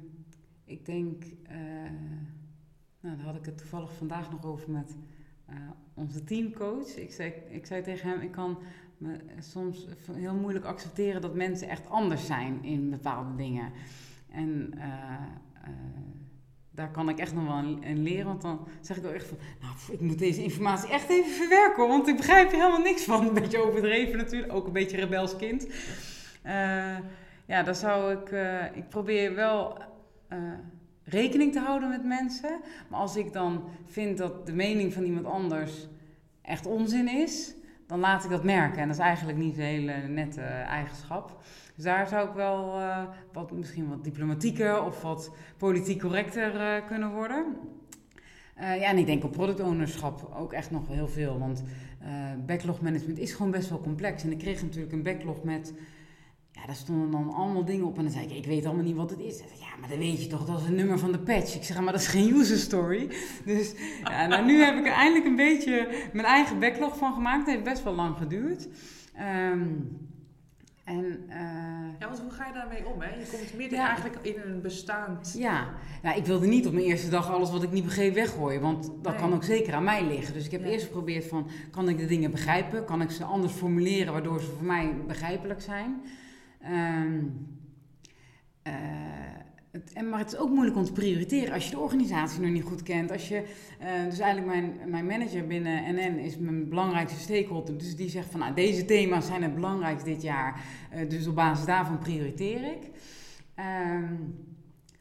[0.65, 1.91] ik denk, uh,
[2.99, 4.95] nou, daar had ik het toevallig vandaag nog over met
[5.49, 5.55] uh,
[5.93, 6.95] onze teamcoach.
[6.95, 8.57] Ik zei, ik zei tegen hem, ik kan
[8.97, 13.71] me soms heel moeilijk accepteren dat mensen echt anders zijn in bepaalde dingen.
[14.31, 14.73] En
[16.79, 18.25] daar kan ik echt nog wel in leren.
[18.25, 21.87] Want dan zeg ik wel echt van, nou, ik moet deze informatie echt even verwerken.
[21.87, 23.25] Want ik begrijp er helemaal niks van.
[23.27, 25.67] Een beetje overdreven natuurlijk, ook een beetje rebels kind.
[26.45, 26.97] Uh,
[27.45, 29.77] ja, dan zou ik, uh, ik probeer wel
[30.33, 30.37] uh,
[31.03, 32.59] rekening te houden met mensen.
[32.89, 35.87] Maar als ik dan vind dat de mening van iemand anders
[36.41, 37.55] echt onzin is,
[37.87, 38.81] dan laat ik dat merken.
[38.81, 41.41] En dat is eigenlijk niet een hele nette eigenschap.
[41.79, 46.87] Dus daar zou ik wel uh, wat, misschien wat diplomatieker of wat politiek correcter uh,
[46.87, 47.45] kunnen worden.
[48.57, 51.39] Uh, ja, en ik denk op product ownerschap ook echt nog heel veel.
[51.39, 51.63] Want
[52.45, 54.23] backlog management is gewoon best wel complex.
[54.23, 55.73] En ik kreeg natuurlijk een backlog met.
[56.51, 57.97] Ja, daar stonden dan allemaal dingen op.
[57.97, 59.37] En dan zei ik, ik weet allemaal niet wat het is.
[59.37, 61.55] Ja, maar dan weet je toch, dat is een nummer van de patch.
[61.55, 63.09] Ik zeg, maar dat is geen user story.
[63.45, 67.45] Dus ja, nou, nu heb ik er eindelijk een beetje mijn eigen backlog van gemaakt.
[67.45, 68.67] Het heeft best wel lang geduurd.
[69.51, 70.07] Um,
[70.89, 73.01] en, uh, ja, want hoe ga je daarmee om?
[73.01, 73.09] Hè?
[73.09, 75.33] Je komt midden eigenlijk in een bestaand...
[75.37, 75.67] Ja,
[76.01, 78.61] nou, ik wilde niet op mijn eerste dag alles wat ik niet begreep weggooien.
[78.61, 80.33] Want dat kan ook zeker aan mij liggen.
[80.33, 82.85] Dus ik heb eerst geprobeerd van, kan ik de dingen begrijpen?
[82.85, 86.01] Kan ik ze anders formuleren waardoor ze voor mij begrijpelijk zijn?
[86.65, 87.47] Um,
[88.67, 88.73] uh,
[89.93, 92.63] het, maar het is ook moeilijk om te prioriteren als je de organisatie nog niet
[92.63, 93.11] goed kent.
[93.11, 93.43] Als je,
[93.81, 97.77] uh, dus eigenlijk mijn, mijn manager binnen NN is mijn belangrijkste stakeholder.
[97.77, 100.61] Dus die zegt van nou, deze thema's zijn het belangrijkst dit jaar.
[100.95, 102.89] Uh, dus op basis daarvan prioriteer ik.
[103.95, 104.47] Um,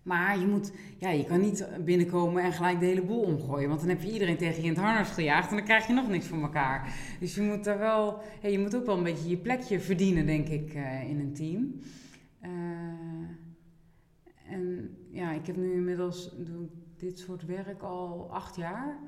[0.09, 3.69] maar je, moet, ja, je kan niet binnenkomen en gelijk de hele boel omgooien.
[3.69, 5.93] Want dan heb je iedereen tegen je in het harnas gejaagd en dan krijg je
[5.93, 6.93] nog niks van elkaar.
[7.21, 10.27] Dus je moet, daar wel, ja, je moet ook wel een beetje je plekje verdienen,
[10.27, 11.81] denk ik, uh, in een team.
[12.43, 12.51] Uh,
[14.49, 18.99] en ja, ik heb nu inmiddels doe dit soort werk al acht jaar.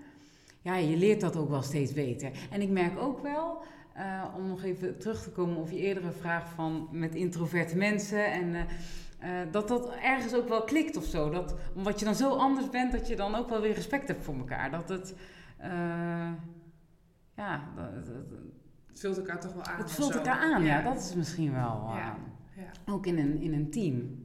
[0.60, 2.30] Ja, je leert dat ook wel steeds beter.
[2.50, 3.62] En ik merk ook wel,
[3.96, 8.32] uh, om nog even terug te komen op je eerdere vraag van met introverte mensen
[8.32, 8.54] en...
[8.54, 8.60] Uh,
[9.24, 11.30] uh, dat dat ergens ook wel klikt of zo.
[11.30, 14.24] Dat, omdat je dan zo anders bent, dat je dan ook wel weer respect hebt
[14.24, 14.70] voor elkaar.
[14.70, 15.14] Dat het,
[17.34, 17.68] ja...
[17.76, 18.14] Dat, dat,
[18.86, 19.78] het vult elkaar toch wel aan.
[19.78, 20.82] Het vult elkaar aan, ja.
[20.82, 21.92] Dat is misschien wel...
[21.94, 22.16] Ja.
[22.56, 22.92] Ja.
[22.92, 24.19] Ook in een, in een team.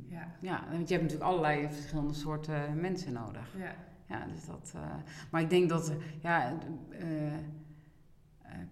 [0.45, 3.53] Ja, want je hebt natuurlijk allerlei verschillende soorten mensen nodig.
[3.57, 3.75] Ja.
[4.07, 4.73] Ja, dus dat...
[4.75, 4.81] Uh,
[5.31, 6.53] maar ik denk dat, ja...
[7.01, 7.33] Uh,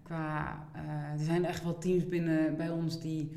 [0.02, 0.66] qua...
[1.18, 3.30] er zijn echt wel teams binnen bij ons die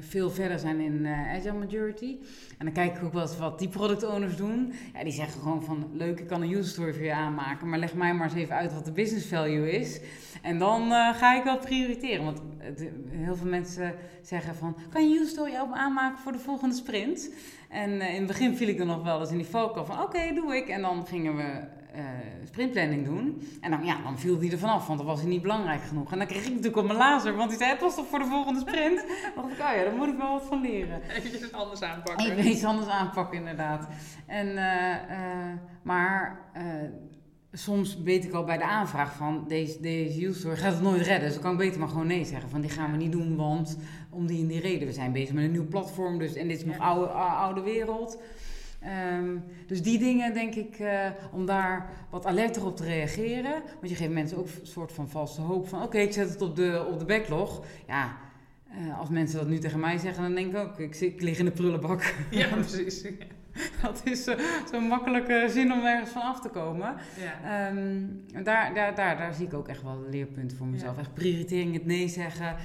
[0.00, 2.16] veel verder zijn in Agile Majority.
[2.58, 4.72] En dan kijk ik ook wel eens wat die product owners doen.
[4.94, 7.78] Ja, die zeggen gewoon van, leuk, ik kan een user story voor je aanmaken, maar
[7.78, 10.00] leg mij maar eens even uit wat de business value is.
[10.42, 12.24] En dan ga ik wel prioriteren.
[12.24, 12.42] Want
[13.10, 17.30] heel veel mensen zeggen van, kan je user story ook aanmaken voor de volgende sprint?
[17.68, 20.02] En eh, in het begin viel ik dan nog wel eens in die foco van
[20.02, 20.68] oké, doe ik.
[20.68, 22.04] En dan gingen we uh,
[22.44, 23.42] sprintplanning doen.
[23.60, 26.12] En dan, ja, dan viel die er vanaf, want dan was hij niet belangrijk genoeg.
[26.12, 28.18] En dan kreeg ik natuurlijk op mijn lazer, want hij zei het was toch voor
[28.18, 29.04] de volgende sprint.
[29.34, 31.02] dan dacht ik, oh ja, daar moet ik wel wat van leren.
[31.16, 32.30] Even iets anders aanpakken.
[32.30, 33.88] Even iets anders aanpakken, inderdaad.
[34.26, 36.40] En, uh, maar
[37.52, 41.24] soms weet ik al bij de aanvraag van deze, deze user gaat het nooit redden.
[41.24, 42.50] Dus dan kan ik beter maar gewoon nee zeggen.
[42.50, 43.78] Van die gaan we niet doen, want
[44.10, 44.86] om die en die reden.
[44.86, 48.18] We zijn bezig met een nieuw platform, dus, en dit is nog oude, oude wereld.
[48.84, 53.62] Um, dus die dingen denk ik, uh, om daar wat alerter op te reageren.
[53.80, 55.82] Want je geeft mensen ook een soort van valse hoop van...
[55.82, 57.64] oké, ik zet het op de, op de backlog.
[57.86, 58.16] Ja,
[58.70, 60.78] uh, als mensen dat nu tegen mij zeggen, dan denk ik ook...
[60.78, 62.14] ik, ik lig in de prullenbak.
[62.30, 63.06] Ja, precies.
[63.82, 64.34] dat is uh,
[64.72, 66.94] zo'n makkelijke zin om ergens van af te komen.
[67.20, 67.68] Ja.
[67.68, 70.98] Um, daar, daar, daar, daar zie ik ook echt wel leerpunten voor mezelf.
[70.98, 72.56] Echt prioritering, het nee zeggen,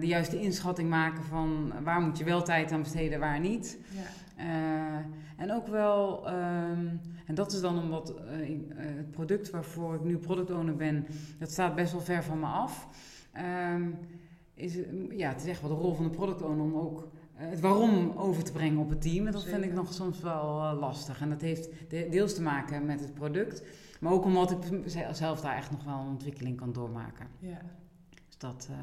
[0.00, 3.78] de juiste inschatting maken van waar moet je wel tijd aan besteden, waar niet.
[3.90, 4.23] Ja.
[4.38, 4.96] Uh,
[5.36, 10.50] en ook wel, um, en dat is dan omdat het product waarvoor ik nu product
[10.50, 11.06] owner ben,
[11.38, 12.88] dat staat best wel ver van me af.
[13.72, 13.98] Um,
[14.54, 14.74] is,
[15.10, 18.12] ja, het is echt wel de rol van de product owner om ook het waarom
[18.16, 19.26] over te brengen op het team.
[19.26, 21.20] En dat vind ik nog soms wel eh, lastig.
[21.20, 23.62] En dat heeft de- deels te maken met het product.
[24.00, 27.26] Maar ook omdat ik ze- zelf daar echt nog wel een ontwikkeling kan doormaken.
[27.38, 27.60] Ja.
[28.26, 28.76] Dus dat eh,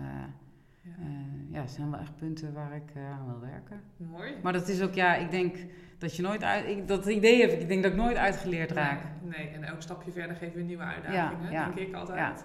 [0.81, 0.91] Ja.
[0.99, 3.81] eh, ja, zijn wel echt punten waar ik eh, aan wil werken.
[3.97, 4.35] Mooi.
[4.43, 5.57] Maar dat is ook, ja, ik denk
[5.97, 6.67] dat je nooit uit...
[6.67, 9.03] Ik, dat idee heb ik, ik denk dat ik nooit uitgeleerd raak.
[9.21, 11.65] Nee, nee, en elk stapje verder geeft weer nieuwe uitdagingen, ja.
[11.65, 12.17] denk ik altijd.
[12.17, 12.35] Ja.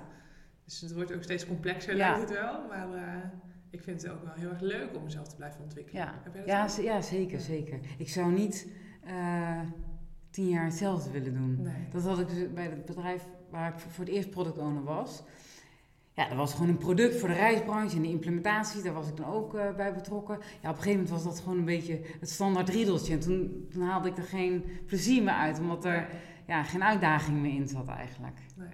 [0.65, 2.67] Dus het wordt ook steeds complexer, lijkt het wel.
[2.69, 3.15] Maar eh,
[3.71, 6.03] ik vind het ook wel heel erg leuk om mezelf te blijven ontwikkelen.
[6.03, 7.79] Ja, Heb jij dat ja, zeker, zeker.
[7.99, 8.69] Ik zou niet
[10.31, 11.63] tien jaar hetzelfde willen doen.
[11.63, 11.89] Nee.
[11.91, 15.23] Dat had ik dus bij het bedrijf waar ik voor het eerst product owner was.
[16.17, 18.83] Ja, dat was gewoon een product voor de reisbranche en de implementatie.
[18.83, 20.39] Daar was ik dan ook eh, bij betrokken.
[20.39, 23.13] Ja, op een gegeven moment was dat gewoon een beetje het standaard riedeltje.
[23.13, 26.09] En toen, haalde ik er geen plezier meer uit, omdat er
[26.47, 28.39] ja, geen uitdaging meer in zat eigenlijk.
[28.57, 28.69] Nee.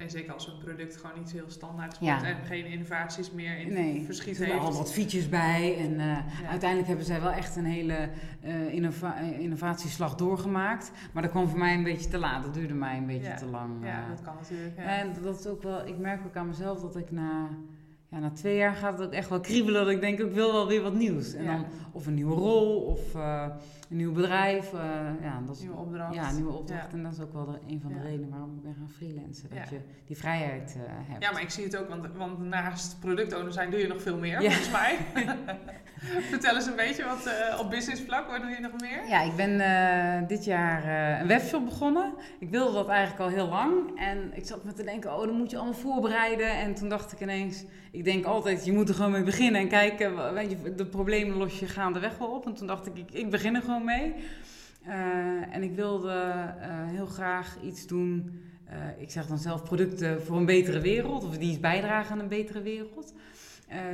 [0.00, 2.18] Nee, zeker als een product gewoon niet heel standaard Ja.
[2.18, 4.78] wordt en geen innovaties meer in Nee, verschiet er zitten al heeft.
[4.78, 5.76] wat features bij.
[5.78, 6.24] En eh, Ja.
[6.48, 8.08] uiteindelijk hebben zij wel echt een hele
[8.40, 10.90] eh, innova- eh, innovatieslag doorgemaakt.
[11.12, 12.42] Maar dat kwam voor mij een beetje te laat.
[12.42, 13.36] Dat duurde mij een beetje Ja.
[13.36, 13.70] te lang.
[13.84, 14.76] Ja, dat kan natuurlijk.
[14.76, 14.82] Ja.
[14.84, 17.48] En dat is ook wel, ik merk ook aan mezelf dat ik na,
[18.08, 19.84] ja, na twee jaar gaat het ook echt wel kriebelen.
[19.84, 21.34] Dat ik denk, ik wil wel weer wat nieuws.
[21.34, 21.52] En Ja.
[21.56, 23.46] dan of een nieuwe rol of eh,
[23.90, 24.72] een nieuw bedrijf.
[24.72, 24.80] eh,
[25.22, 26.14] ja, dat is, Nieuwe opdracht.
[26.14, 26.90] ja, nieuwe opdracht.
[26.90, 26.96] Ja.
[26.96, 28.02] En dat is ook wel de, een van de Ja.
[28.02, 29.48] redenen waarom ik ben gaan freelancen.
[29.48, 29.64] Dat Ja.
[29.70, 31.22] je die vrijheid eh, hebt.
[31.24, 34.18] Ja, maar ik zie het ook, want, want naast productowner zijn doe je nog veel
[34.18, 34.96] meer, volgens mij.
[36.30, 39.08] Vertel eens een beetje wat eh, op business vlak, wat doe je nog meer?
[39.08, 42.14] Ja, ik ben dit jaar een webshop begonnen.
[42.38, 43.98] Ik wilde dat eigenlijk al heel lang.
[44.00, 46.50] En ik zat me te denken, oh, dan moet je allemaal voorbereiden.
[46.50, 49.60] En toen dacht ik ineens, ik denk altijd, je moet er gewoon mee beginnen.
[49.60, 52.46] En kijken, weet je, de problemen los je gaandeweg wel op.
[52.46, 54.14] En toen dacht ik, ik, ik begin er gewoon mee.
[54.84, 58.40] Eh, en ik wilde eh, heel graag iets doen.
[58.64, 61.24] eh, ik zeg dan zelf producten voor een betere wereld.
[61.24, 63.14] Of die iets bijdragen aan een betere wereld.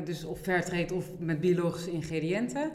[0.05, 2.70] Dus of fairtrade of met biologische ingrediënten.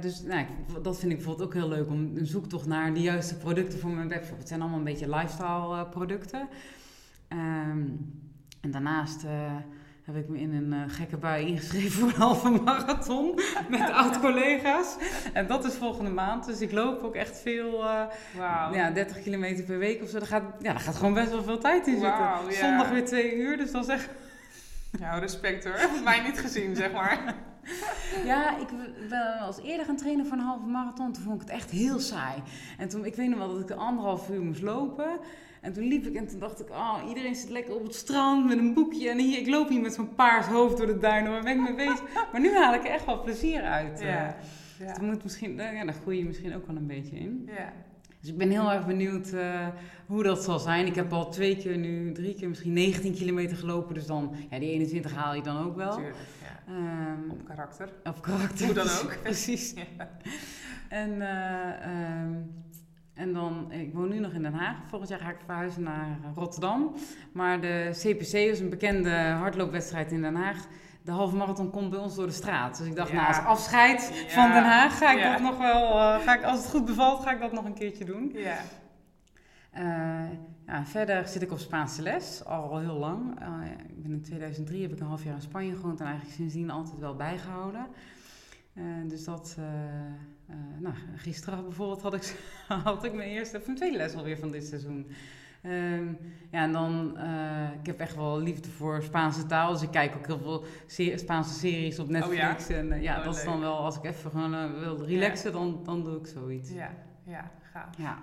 [0.00, 0.46] Dus nou,
[0.82, 3.90] dat vind ik bijvoorbeeld ook heel leuk om een zoektocht naar de juiste producten voor
[3.90, 4.38] mijn webshop.
[4.38, 6.48] Het zijn allemaal een beetje lifestyle producten.
[7.28, 7.84] Ehm,
[8.60, 9.24] en daarnaast
[10.06, 14.96] heb ik me in een eh, gekke bui ingeschreven voor een halve marathon met oud-collega's.
[15.32, 16.46] En dat is volgende maand.
[16.46, 18.02] Dus ik loop ook echt veel, eh,
[18.72, 20.18] ja, 30 kilometer per week of zo.
[20.18, 22.08] Daar gaat, ja, daar gaat gewoon best wel veel tijd in zitten.
[22.08, 22.50] Ja.
[22.50, 24.08] Zondag weer twee uur, dus dat is echt
[25.00, 26.02] Nou, respect hoor.
[26.04, 27.18] Mij niet gezien, zeg maar.
[28.24, 28.68] Ja, ik
[29.08, 31.12] ben als eerder gaan trainen voor een halve marathon.
[31.12, 32.42] Toen vond ik het echt heel saai.
[32.78, 35.18] En toen, ik weet nog wel dat ik er anderhalf uur moest lopen.
[35.60, 38.46] En toen liep ik en toen dacht ik, oh, iedereen zit lekker op het strand
[38.48, 39.10] met een boekje.
[39.10, 41.32] En hier, ik loop hier met zo'n paars hoofd door de duinen.
[41.32, 42.02] Waar ben ik mee bezig?
[42.32, 44.00] Maar nu haal ik er echt wel plezier uit.
[44.00, 44.06] eh.
[44.08, 44.36] Ja.
[44.78, 44.92] Ja.
[44.92, 47.48] Dus moet misschien, ja, daar groei je misschien ook wel een beetje in.
[47.56, 47.72] ja.
[48.20, 49.66] Dus ik ben heel erg benieuwd eh,
[50.06, 50.86] hoe dat zal zijn.
[50.86, 53.94] Ik heb al twee keer nu, drie keer misschien 19 kilometer gelopen.
[53.94, 55.86] Dus dan, ja, die 21 haal je dan ook wel.
[55.88, 56.16] Natuurlijk.
[56.42, 56.72] Ja.
[56.74, 57.88] Ehm, Op karakter.
[58.04, 58.64] op karakter.
[58.66, 59.16] Hoe dan ook.
[59.22, 59.74] Precies.
[59.98, 60.08] Ja.
[60.88, 62.32] En, eh, ehm,
[63.16, 64.76] en dan, ik woon nu nog in Den Haag.
[64.88, 66.94] Volgend jaar ga ik verhuizen naar eh, Rotterdam.
[67.32, 70.66] Maar de CPC is een bekende hardloopwedstrijd in Den Haag.
[71.02, 72.78] De halve marathon komt bij ons door de straat.
[72.78, 73.14] Dus ik dacht, Ja.
[73.14, 74.28] nou, als afscheid Ja.
[74.42, 75.32] van Den Haag ga ik Ja.
[75.32, 75.82] dat nog wel...
[75.98, 78.30] eh, ga ik, als het goed bevalt, ga ik dat nog een keertje doen.
[78.34, 78.56] Ja.
[79.70, 80.30] Eh,
[80.66, 83.30] ja, verder zit ik op Spaanse les, al heel lang.
[83.88, 86.70] Ik ben in 2003 heb ik een half jaar in Spanje gewoond en eigenlijk sindsdien
[86.70, 87.86] altijd wel bijgehouden.
[88.74, 89.56] Eh, dus dat,
[90.48, 92.36] eh, nou, gisteren bijvoorbeeld had ik,
[92.84, 95.06] had ik mijn eerste, of mijn tweede les alweer van dit seizoen.
[95.62, 96.06] Ehm,
[96.50, 100.14] ja, en dan, eh, ik heb echt wel liefde voor Spaanse taal, dus ik kijk
[100.16, 102.68] ook heel veel se- Spaanse series op Netflix.
[102.68, 105.80] En eh, ja, Oh, dat is dan wel, als ik even gewoon wil relaxen, dan,
[105.84, 106.70] dan doe ik zoiets.
[106.70, 106.90] Ja.
[107.24, 107.50] Ja.
[107.72, 107.96] Gaaf.
[107.98, 108.18] Ja,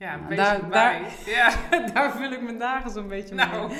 [0.00, 1.02] Ja, Nou, wees daar- erbij.
[1.26, 1.50] Ja.
[1.94, 3.46] daar vul ik mijn dagen zo'n beetje mee.
[3.46, 3.72] Nou,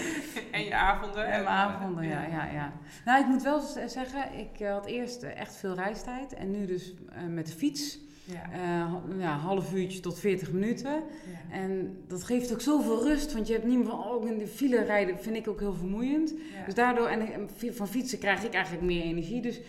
[0.51, 1.25] en je avonden.
[1.27, 2.73] En mijn avonden, ja, ja, ja.
[3.05, 6.35] Nou, ik moet wel zeggen, ik eh, had eerst eh, echt veel reistijd.
[6.35, 7.99] En nu dus eh, met de fiets.
[8.25, 8.43] Ja.
[9.19, 10.91] ja, half uurtje tot 40 minuten.
[10.93, 11.57] Ja.
[11.57, 13.33] En dat geeft ook zoveel rust.
[13.33, 15.75] Want je hebt niet meer van, oh, in de file rijden vind ik ook heel
[15.75, 16.31] vermoeiend.
[16.31, 16.65] Ja.
[16.65, 19.41] Dus daardoor, en van fietsen krijg ik eigenlijk meer energie.
[19.41, 19.61] Dus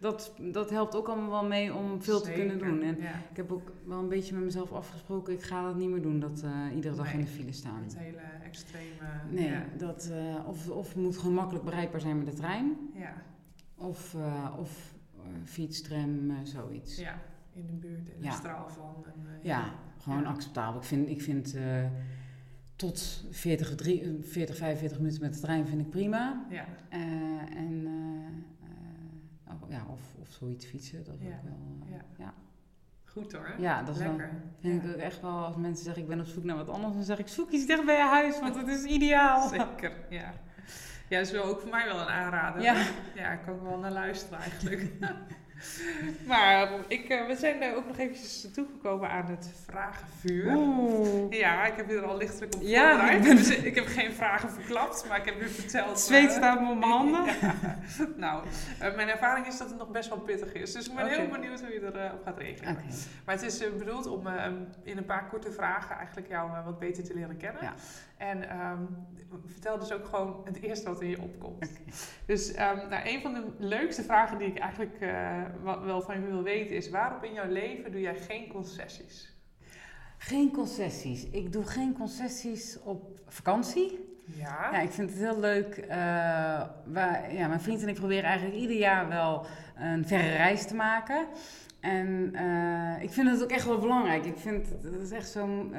[0.00, 2.82] dat, dat helpt ook allemaal wel mee om veel te kunnen doen.
[2.82, 3.14] En ja.
[3.30, 6.20] ik heb ook wel een beetje met mezelf afgesproken, ik ga dat niet meer doen.
[6.20, 7.14] Dat eh, iedere dag Nee.
[7.14, 7.82] in de file staan.
[7.82, 8.84] Het hele extreme.
[9.30, 9.64] Nee, Ja.
[9.78, 12.76] dat, eh, of, of moet gewoon makkelijk bereikbaar zijn met de trein.
[12.94, 13.12] Ja.
[13.76, 14.94] Of, eh, of
[15.44, 16.96] fiets, tram, zoiets.
[16.96, 17.18] Ja, ja.
[17.52, 18.30] In de buurt Ja.
[18.30, 19.04] de straal van.
[19.04, 19.58] En, eh,
[19.98, 20.28] gewoon Ja.
[20.28, 20.80] acceptabel.
[20.80, 21.56] Ik vind, ik vind
[22.76, 26.46] tot 40, drie- eh, 40, 45 minuten met de trein vind ik prima.
[26.50, 26.64] Ja.
[26.88, 27.86] En,
[29.68, 31.34] ja, of, of zoiets fietsen, dat is Ja.
[31.34, 31.76] ook wel...
[31.86, 32.04] eh, Ja.
[32.18, 32.34] ja.
[33.04, 33.54] Goed hoor.
[33.58, 34.42] Ja, dat is wel- Lekker.
[34.60, 36.94] Vind ik ook echt wel, als mensen zeggen ik ben op zoek naar wat anders,
[36.94, 39.48] dan zeg ik zoek iets dicht bij je huis, want het is ideaal.
[39.48, 40.32] Zeker, ja.
[41.08, 42.62] Ja, dat is wel ook voor mij wel een aanrader.
[42.62, 42.86] Ja.
[43.14, 44.90] Ja, ik kan wel naar luisteren eigenlijk.
[46.26, 50.54] maar ik, uh, we zijn er ook nog eventjes toegekomen aan het vragenvuur.
[50.56, 51.32] Oeh.
[51.32, 53.16] Ja, ik heb je er al lichtelijk op Ja, voorbereid.
[53.16, 56.00] ik ben- Dus ik heb geen vragen verklapt, maar ik heb nu verteld...
[56.00, 57.24] Zweet eh, staat op mijn handen.
[57.40, 57.54] Ja.
[58.16, 58.44] Nou,
[58.78, 60.72] eh, mijn ervaring is dat het nog best wel pittig is.
[60.72, 62.72] Dus ik ben heel benieuwd hoe je erop op gaat reageren.
[62.72, 62.82] Oké.
[63.24, 64.44] Maar het is eh, bedoeld om eh,
[64.82, 67.62] in een paar korte vragen eigenlijk jou eh, wat beter te leren kennen.
[67.62, 67.74] Ja.
[68.20, 68.82] En ehm,
[69.46, 71.70] vertel dus ook gewoon het eerste wat in je opkomt.
[72.26, 75.42] Dus ehm, nou, een van de leukste vragen die ik eigenlijk eh,
[75.84, 76.90] wel van je wil weten is...
[76.90, 79.34] waarop in jouw leven doe jij geen concessies?
[80.18, 81.30] Geen concessies.
[81.30, 84.18] Ik doe geen concessies op vakantie.
[84.24, 84.68] Ja?
[84.72, 85.76] Ja, ik vind het heel leuk.
[85.76, 89.46] eh, wij, ja, mijn vriend en ik proberen eigenlijk ieder jaar wel
[89.76, 91.26] een verre reis te maken.
[91.80, 94.24] En eh, ik vind het ook echt wel belangrijk.
[94.24, 95.74] Ik vind het is echt zo'n.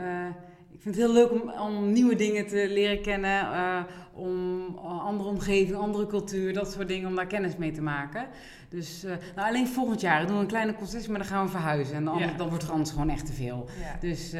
[0.73, 3.39] Ik vind het heel leuk om, om nieuwe dingen te leren kennen.
[3.41, 7.81] eh, om eh, andere omgeving, andere cultuur, dat soort dingen, om daar kennis mee te
[7.81, 8.27] maken.
[8.69, 11.51] Dus eh, nou, alleen volgend jaar doen we een kleine concessie, maar dan gaan we
[11.51, 11.95] verhuizen.
[11.95, 12.33] En dan, Ja.
[12.37, 13.69] dan wordt anders gewoon echt te veel.
[13.79, 13.97] Ja.
[13.99, 14.35] Dus,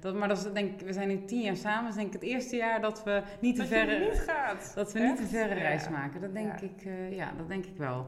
[0.00, 1.80] dat, maar dat is, denk ik, we zijn nu tien jaar samen.
[1.82, 4.72] Dat is denk ik het eerste jaar dat we niet te Dat verre, niet gaat.
[4.74, 5.60] dat we niet een verre Ja.
[5.60, 6.20] reis maken.
[6.20, 8.06] Dat denk, ik, ja, dat denk ik wel.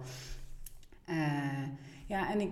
[2.06, 2.50] Ja, en ik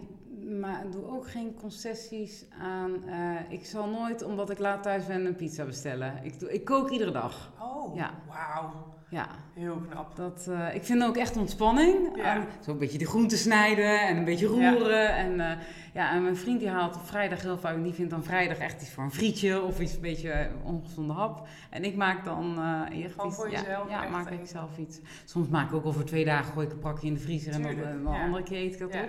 [0.60, 2.90] maar doe ook geen concessies aan.
[3.08, 6.14] eh, ik zal nooit, omdat ik laat thuis ben, een pizza bestellen.
[6.22, 7.52] Ik, doe, ik kook iedere dag.
[7.60, 8.10] Oh, Ja.
[8.28, 8.94] wauw.
[9.10, 10.16] Ja, Heel knap.
[10.16, 12.16] dat, eh, ik vind ook echt ontspanning.
[12.16, 12.34] Ja.
[12.34, 15.14] En zo een beetje de groenten snijden en een beetje roeren.
[15.16, 15.58] En, eh,
[15.94, 18.82] ja, en mijn vriend die haalt op vrijdag heel vaak, die vindt dan vrijdag echt
[18.82, 21.46] iets voor een frietje of iets een beetje ongezonde hap.
[21.70, 22.62] En ik maak dan
[22.92, 23.36] echt Gewoon iets.
[23.36, 25.00] voor ja, jezelf Ja, maak ik zelf iets.
[25.24, 27.62] Soms maak ik ook voor twee dagen, gooi ik een pakje in de vriezer en
[27.62, 29.08] dan een andere keer eet ik dat op.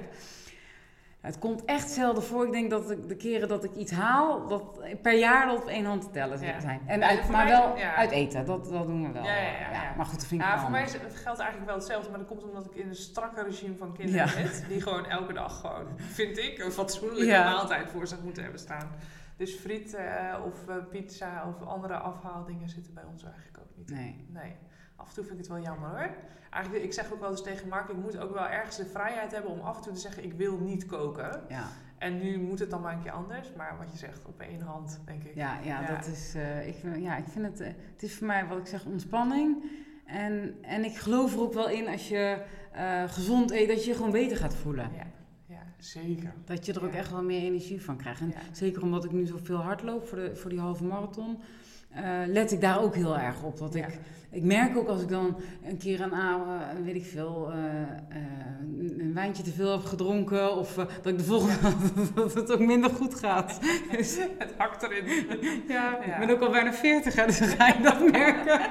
[1.22, 2.46] Het komt echt zelden voor.
[2.46, 5.68] Ik denk dat ik de keren dat ik iets haal, dat per jaar dat op
[5.68, 6.60] één hand te tellen Ja.
[6.60, 6.82] zijn.
[6.86, 7.96] En uit, maar mij- wel ja.
[7.96, 9.24] uit eten, dat, dat doen we wel.
[9.24, 9.94] Ja, ja, ja, ja.
[9.96, 12.66] Maar goed, dat vind ik voor mij geldt eigenlijk wel hetzelfde, maar dat komt omdat
[12.66, 14.66] ik in een strakke regime van kinderen zit.
[14.68, 18.90] Die gewoon elke dag gewoon, vind ik, een fatsoenlijke maaltijd voor zich moeten hebben staan.
[19.38, 23.90] Dus friet eh, of eh, pizza of andere afhaaldingen zitten bij ons eigenlijk ook niet.
[23.90, 24.28] Nee.
[24.30, 24.56] Nee.
[24.98, 26.10] Af en toe vind ik het wel jammer hoor.
[26.50, 29.32] Eigenlijk, ik zeg ook wel eens tegen Mark, ik moet ook wel ergens de vrijheid
[29.32, 31.42] hebben om af en toe te zeggen, ik wil niet koken.
[31.50, 31.64] Ja.
[31.98, 33.54] En nu moet het dan maar een keer anders.
[33.58, 35.36] Maar wat je zegt, op één hand, denk ik.
[35.36, 35.88] Ja, ja, Ja.
[35.96, 36.34] dat is.
[36.36, 37.60] eh, ik, vind, ja, ik vind het.
[37.60, 39.64] eh, het is voor mij wat ik zeg ontspanning.
[40.06, 43.90] En, en ik geloof er ook wel in als je eh, gezond eet, dat je
[43.90, 44.90] je gewoon beter gaat voelen.
[44.98, 45.08] Ja,
[45.46, 46.34] ja zeker.
[46.46, 48.20] Dat je er ook echt wel meer energie van krijgt.
[48.22, 48.36] En Ja.
[48.52, 51.40] zeker omdat ik nu zoveel hardloop voor, de, voor die halve marathon,
[51.90, 53.60] eh, let ik daar ook heel erg op.
[53.72, 53.86] Ja.
[53.86, 57.52] ik, ik merk ook als ik dan een keer een avond, eh, weet ik veel,
[57.52, 57.58] eh,
[58.98, 60.56] een wijntje te veel heb gedronken.
[60.58, 61.74] Of dat ik de volgende
[62.16, 63.60] dat het ook minder goed gaat.
[63.92, 65.06] Dus, Het hakt erin.
[65.68, 66.14] ja, Ja.
[66.14, 68.60] ik ben ook al bijna 40, hè, dus ga je dat merken.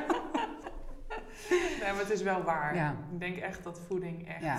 [1.80, 2.76] Nee, maar het is wel waar.
[3.12, 4.42] Ik denk echt dat voeding echt...
[4.42, 4.58] Ja,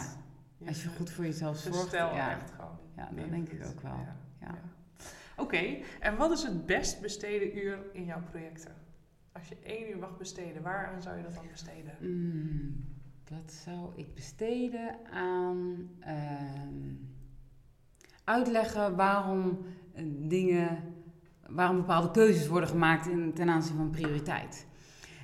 [0.68, 1.80] Als je goed voor jezelf zorgt.
[1.80, 2.78] Gestel Ja, echt gewoon.
[2.96, 4.06] ja, dat denk ik ook wel.
[4.42, 4.56] Ja.
[5.38, 8.76] Oké, en wat is het best besteden uur in jouw projecten?
[9.32, 11.94] Als je één uur mag besteden, waaraan zou je dat dan besteden?
[12.00, 12.86] Mm,
[13.30, 16.94] wat zou ik besteden aan ehm,
[18.24, 20.84] uitleggen waarom eh, dingen,
[21.48, 24.68] waarom bepaalde keuzes worden gemaakt in, ten aanzien van prioriteit.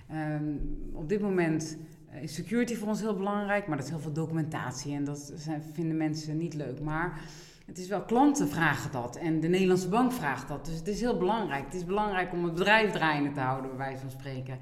[0.10, 0.56] Ehm,
[0.92, 1.78] op dit moment
[2.10, 5.34] eh, is security voor ons heel belangrijk, maar dat is heel veel documentatie en dat
[5.74, 6.82] vinden mensen niet leuk.
[6.82, 7.22] Maar
[7.66, 10.66] het is wel, klanten vragen dat en de Nederlandse bank vraagt dat.
[10.66, 11.66] Dus het is heel belangrijk.
[11.66, 14.60] Het is belangrijk om het bedrijf draaiende te houden, bij wijze van spreken.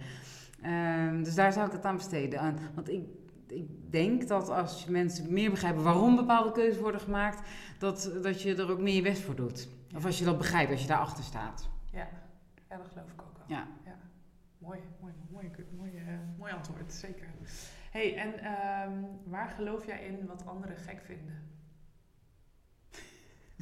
[0.61, 2.39] Ehm, dus daar zou ik het aan besteden.
[2.39, 3.05] Aan, want ik,
[3.47, 7.49] ik denk dat als mensen meer begrijpen waarom bepaalde keuzes worden gemaakt,
[7.79, 9.69] dat, dat je er ook meer je best voor doet.
[9.95, 11.69] Of als je dat begrijpt, als je daarachter staat.
[11.91, 12.07] Ja,
[12.69, 13.57] ja dat geloof ik ook wel.
[13.57, 13.67] Ja.
[14.57, 16.03] Mooi, mooi, mooi, mooi, eh,
[16.37, 17.27] mooi antwoord, zeker.
[17.91, 21.50] hey, en ehm, waar geloof jij in wat anderen gek vinden?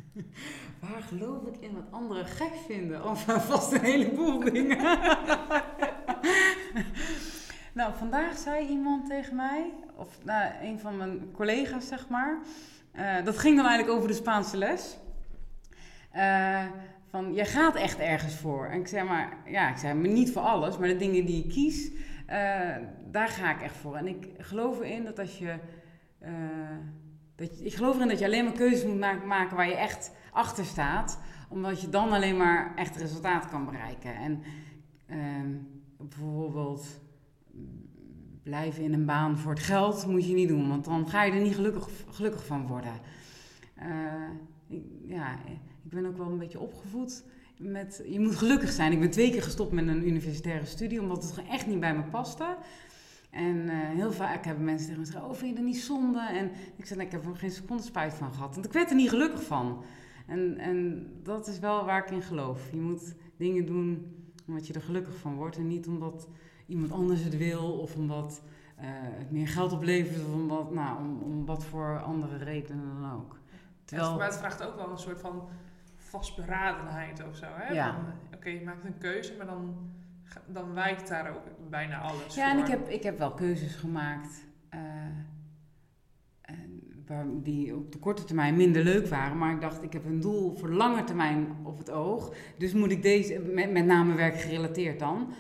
[0.90, 3.06] Waar geloof ik in wat anderen gek vinden?
[3.06, 4.78] Of vast een heleboel dingen.
[7.74, 12.40] nou, vandaag zei iemand tegen mij, of nou, een van mijn collega's zeg maar.
[12.92, 14.98] eh, dat ging dan eigenlijk over de Spaanse les.
[16.12, 16.66] Eh,
[17.10, 18.66] van, jij gaat echt ergens voor.
[18.66, 21.44] En ik zei maar, ja, ik zei maar niet voor alles, maar de dingen die
[21.44, 21.92] ik kies,
[22.26, 22.76] eh,
[23.12, 23.96] daar ga ik echt voor.
[23.96, 25.56] En ik geloof erin dat als je,
[27.40, 30.12] dat ik geloof erin dat je alleen maar keuzes moet ma- maken waar je echt
[30.32, 31.20] achter staat,
[31.50, 34.16] omdat je dan alleen maar echt resultaat kan bereiken.
[34.16, 34.42] En
[35.06, 35.56] ehm,
[35.98, 37.00] bijvoorbeeld
[37.52, 37.90] mm,
[38.44, 41.32] blijven in een baan voor het geld moet je niet doen, want dan ga je
[41.32, 42.94] er niet gelukkig, gelukkig van worden.
[43.76, 44.30] Eh,
[44.68, 45.34] ik, ja,
[45.84, 47.24] ik ben ook wel een beetje opgevoed
[47.58, 48.92] met, je moet gelukkig zijn.
[48.92, 52.04] Ik ben twee keer gestopt met een universitaire studie, omdat het echt niet bij me
[52.04, 52.58] paste.
[53.30, 56.20] En eh, heel vaak hebben mensen tegen me gezegd, oh vind je dat niet zonde?
[56.20, 58.54] En ik zei, nee, ik heb er geen seconde spijt van gehad.
[58.54, 59.84] Want ik werd er niet gelukkig van.
[60.28, 62.72] En, en dat is wel waar ik in geloof.
[62.72, 64.16] Je moet dingen doen
[64.48, 65.58] omdat je er gelukkig van wordt.
[65.58, 66.28] En niet omdat
[66.66, 68.42] iemand anders het wil of omdat
[68.80, 73.14] uh, het meer geld oplevert of omdat, nou, om, om wat voor andere redenen dan
[73.14, 73.38] ook.
[73.86, 74.18] Terwijl...
[74.18, 75.50] Maar het vraagt ook wel een soort van
[75.96, 77.46] vastberadenheid of zo.
[77.50, 77.74] Hè?
[77.74, 78.16] Ja.
[78.34, 79.76] Oké, je maakt een keuze, maar dan,
[80.48, 84.46] dan wijkt daar ook bijna alles Ja, en ik heb, ik heb wel keuzes gemaakt
[84.74, 84.80] uh,
[87.44, 89.38] die op de korte termijn minder leuk waren.
[89.38, 92.34] Maar ik dacht, ik heb een doel voor lange termijn op het oog.
[92.58, 95.34] Dus moet ik deze, met, met name werkgerelateerd dan...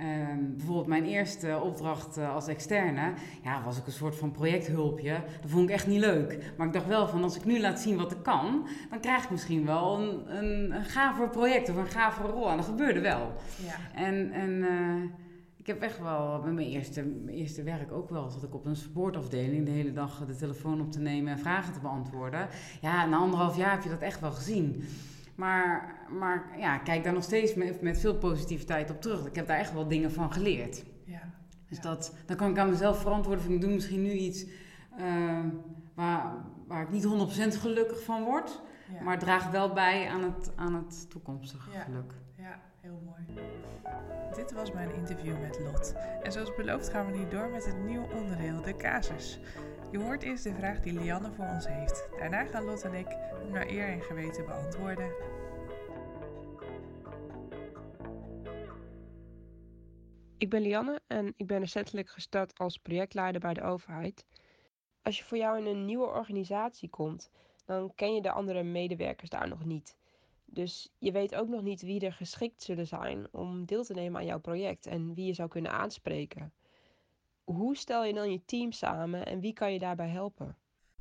[0.00, 5.22] Ehm, bijvoorbeeld mijn eerste opdracht uh, als externe, ja, was ik een soort van projecthulpje.
[5.40, 6.52] Dat vond ik echt niet leuk.
[6.56, 9.24] Maar ik dacht wel van, als ik nu laat zien wat ik kan, dan krijg
[9.24, 12.50] ik misschien wel een, een, een gaver project of een gaver rol.
[12.50, 13.32] En dat gebeurde wel.
[13.64, 14.00] Ja.
[14.00, 15.02] En, en uh,
[15.56, 18.64] ik heb echt wel, bij mijn eerste, mijn eerste werk ook wel, zat ik op
[18.66, 22.48] een supportafdeling de hele dag de telefoon op te nemen en vragen te beantwoorden.
[22.80, 24.84] Ja, na anderhalf jaar heb je dat echt wel gezien.
[25.40, 29.26] Maar, maar ja, kijk daar nog steeds met, met veel positiviteit op terug.
[29.26, 30.84] Ik heb daar echt wel dingen van geleerd.
[31.04, 31.20] Ja.
[31.68, 34.46] Dus Dat, dan kan ik aan mezelf verantwoorden van ik doe misschien nu iets
[34.98, 35.38] uh,
[35.94, 36.32] waar,
[36.66, 37.06] waar ik niet
[37.56, 38.60] 100% gelukkig van word.
[38.92, 39.02] Ja.
[39.02, 41.80] Maar draag wel bij aan het, aan het toekomstige Ja.
[41.80, 42.12] geluk.
[42.36, 43.40] Ja, heel mooi.
[44.34, 45.94] Dit was mijn interview met Lot.
[46.22, 49.40] En zoals beloofd gaan we nu door met het nieuwe onderdeel, de casus.
[49.90, 52.08] Je hoort eerst de vraag die Lianne voor ons heeft.
[52.18, 55.12] Daarna gaan Lot en ik hem naar eer en geweten beantwoorden.
[60.38, 64.26] Ik ben Lianne en ik ben recentelijk gestart als projectleider bij de overheid.
[65.02, 67.30] Als je voor jou in een nieuwe organisatie komt,
[67.64, 69.96] dan ken je de andere medewerkers daar nog niet.
[70.44, 74.20] Dus je weet ook nog niet wie er geschikt zullen zijn om deel te nemen
[74.20, 76.52] aan jouw project en wie je zou kunnen aanspreken.
[77.44, 80.56] Hoe stel je dan je team samen en wie kan je daarbij helpen?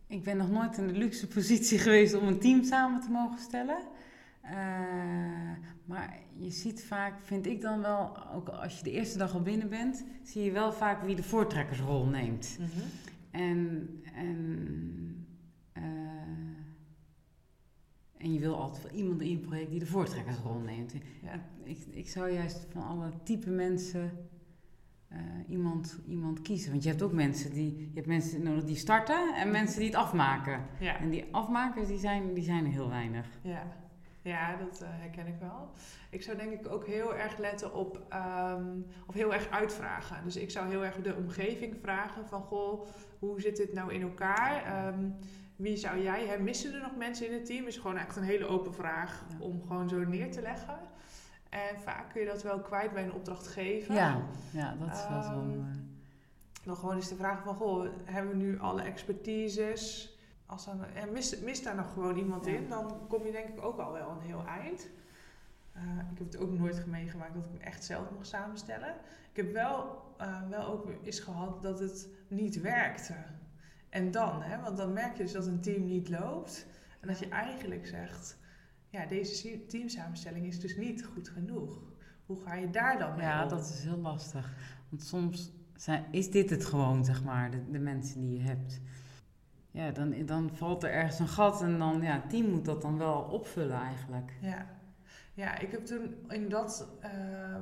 [0.07, 3.39] Ik ben nog nooit in de luxe positie geweest om een team samen te mogen
[3.39, 3.77] stellen.
[4.43, 4.51] Uh,
[5.85, 9.41] maar je ziet vaak, vind ik dan wel, ook als je de eerste dag al
[9.41, 12.57] binnen bent, zie je wel vaak wie de voortrekkersrol neemt.
[12.59, 12.89] Mm -hmm.
[13.31, 15.27] En, en,
[15.77, 15.83] uh,
[18.17, 20.93] en je wil altijd wel iemand in je project die de voortrekkersrol neemt.
[21.21, 21.45] Ja.
[21.63, 24.11] Ik, ik zou juist van alle type mensen
[25.13, 26.71] uh, iemand, iemand kiezen.
[26.71, 29.89] Want je hebt ook mensen die, je hebt mensen nodig die starten en mensen die
[29.89, 30.65] het afmaken.
[30.79, 30.99] Ja.
[30.99, 33.27] En die afmakers die zijn, die zijn er heel weinig.
[33.41, 33.63] Ja.
[34.21, 35.71] Ja, dat uh, herken ik wel.
[36.09, 38.03] Ik zou denk ik ook heel erg letten op,
[38.57, 40.23] um, of heel erg uitvragen.
[40.23, 42.87] Dus ik zou heel erg de omgeving vragen van, goh,
[43.19, 44.87] hoe zit dit nou in elkaar?
[44.87, 45.15] Um,
[45.55, 47.67] wie zou jij, hè, missen er nog mensen in het team?
[47.67, 49.45] Is gewoon echt een hele open vraag Ja.
[49.45, 50.79] om gewoon zo neer te leggen.
[51.49, 53.93] En vaak kun je dat wel kwijt bij een opdrachtgever.
[53.93, 54.21] Ja,
[54.51, 55.45] ja dat is wel zo.
[55.47, 55.63] Uh,
[56.63, 60.13] Dan gewoon eens de vraag van, goh, hebben we nu alle expertises?
[60.45, 62.51] Als dan, en mist, mist daar nog gewoon iemand Ja.
[62.51, 64.89] in, dan kom je denk ik ook al wel een heel eind.
[65.75, 65.81] Uh,
[66.11, 68.95] ik heb het ook nooit meegemaakt dat ik hem echt zelf mocht samenstellen.
[69.31, 73.15] Ik heb wel, uh, wel ook eens gehad dat het niet werkte.
[73.89, 76.65] En dan, hè, want dan merk je dus dat een team niet loopt.
[76.99, 78.37] En dat je eigenlijk zegt,
[78.89, 81.81] ja, deze teamsamenstelling is dus niet goed genoeg.
[82.25, 83.49] Hoe ga je daar dan mee ja, om?
[83.49, 84.53] dat is heel lastig.
[84.89, 88.81] Want soms zijn, is dit het gewoon, zeg maar, de, de mensen die je hebt.
[89.71, 92.81] Ja, dan, dan valt er ergens een gat en dan, ja, het team moet dat
[92.81, 94.33] dan wel opvullen eigenlijk.
[94.41, 94.77] Ja.
[95.33, 97.09] Ja, ik heb toen in dat uh,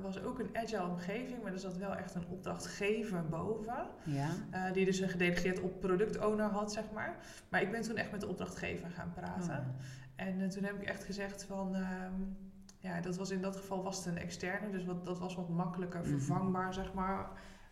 [0.02, 3.88] was ook een agile omgeving, maar er zat wel echt een opdrachtgever boven.
[4.04, 4.30] Ja.
[4.54, 7.16] Uh, die dus een gedelegeerd op product-owner had, zeg maar.
[7.50, 9.58] Maar ik ben toen echt met de opdrachtgever gaan praten.
[9.58, 9.86] Oh.
[10.18, 11.76] En uh, toen heb ik echt gezegd van...
[11.76, 12.38] Um,
[12.80, 15.50] ja, dat was in dat geval was het een externe, dus wat, dat was wat
[15.50, 16.10] makkelijker Mhm.
[16.10, 17.30] vervangbaar, zeg maar,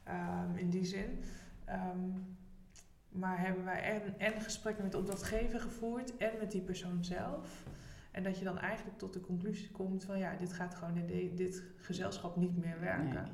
[0.07, 1.23] um, in die zin.
[1.69, 2.37] Um,
[3.09, 7.63] maar hebben wij en, en gesprekken met de opdrachtgever gevoerd en met die persoon zelf.
[8.11, 11.05] En dat je dan eigenlijk tot de conclusie komt van ja, dit gaat gewoon in
[11.07, 13.13] de, dit gezelschap niet meer werken.
[13.13, 13.31] Nee.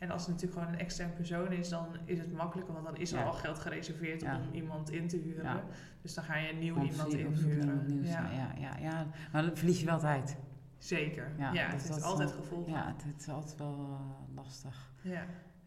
[0.00, 2.96] En als het natuurlijk gewoon een extern persoon is, dan is het makkelijker, want dan
[2.96, 3.24] is er Ja.
[3.24, 4.36] al geld gereserveerd Ja.
[4.36, 5.44] om iemand in te huren.
[5.44, 5.62] Ja.
[6.02, 8.02] Dus dan ga je een nieuw iemand inhuren.
[8.02, 8.52] Ja, Ja.
[8.58, 9.06] Ja, ja.
[9.32, 10.36] Maar dan verlies je wel tijd.
[10.78, 11.32] zeker.
[11.38, 12.72] Ja, het is altijd gevolgen.
[12.72, 14.90] Ja, het, is altijd wel uh, lastig.
[15.00, 15.24] Ja.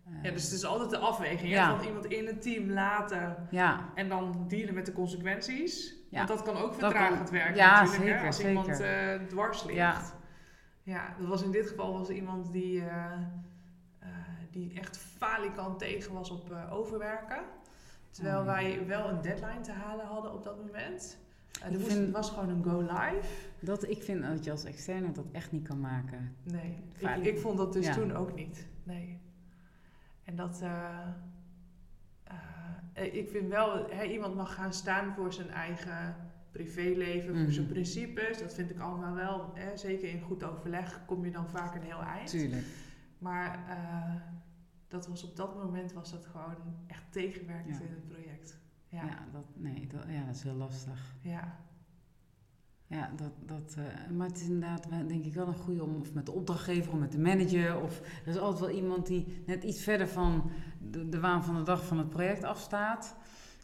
[0.10, 1.56] Uh, ja, dus het is altijd de afweging.
[1.56, 5.96] Van iemand in het team laten ja, en dan dealen met de consequenties.
[6.10, 6.18] Ja.
[6.18, 8.00] Want dat kan ook vertragend werken ja, natuurlijk.
[8.04, 8.52] hè, zeker, als zeker.
[8.52, 9.78] iemand eh, dwars ligt.
[9.78, 10.02] Ja.
[10.84, 13.20] Ja, dat was in dit geval was iemand die, eh, eh,
[14.54, 17.44] die echt falikant tegen was op eh, overwerken.
[18.10, 18.52] Terwijl Oh, ja.
[18.52, 21.18] wij wel een deadline te halen hadden op dat moment.
[21.62, 23.28] Eh, moest, vind- het was gewoon een go live.
[23.60, 26.36] dat, ik vind dat je als externe dat echt niet kan maken.
[26.44, 26.84] Nee,
[27.22, 27.94] ik, vond dat dus Ja.
[27.94, 28.68] toen ook niet.
[28.84, 29.20] Nee.
[30.24, 30.60] En dat.
[30.62, 31.00] eh,
[32.94, 36.16] eh, ik vind wel, hè, iemand mag gaan staan voor zijn eigen
[36.52, 37.74] privéleven, voor zijn Mhm.
[37.74, 38.40] principes.
[38.40, 39.52] Dat vind ik allemaal wel.
[39.54, 42.30] Hè, zeker in goed overleg kom je dan vaak een heel eind.
[42.30, 42.66] Tuurlijk.
[43.18, 44.16] Maar eh,
[44.94, 46.56] dat was op dat moment was dat gewoon
[46.88, 47.84] echt tegenwerkend Ja.
[47.86, 48.58] in het project.
[48.88, 49.26] Ja, Ja, ja.
[49.32, 51.16] dat, nee, dat, ja, dat is heel lastig.
[52.88, 56.14] Ja, dat, dat, eh, maar het is inderdaad denk ik wel een goede om of
[56.14, 57.82] met de opdrachtgever of met de manager.
[57.82, 60.52] Of er is altijd wel iemand die net iets verder van
[60.92, 63.16] de, de waan van de dag van het project afstaat.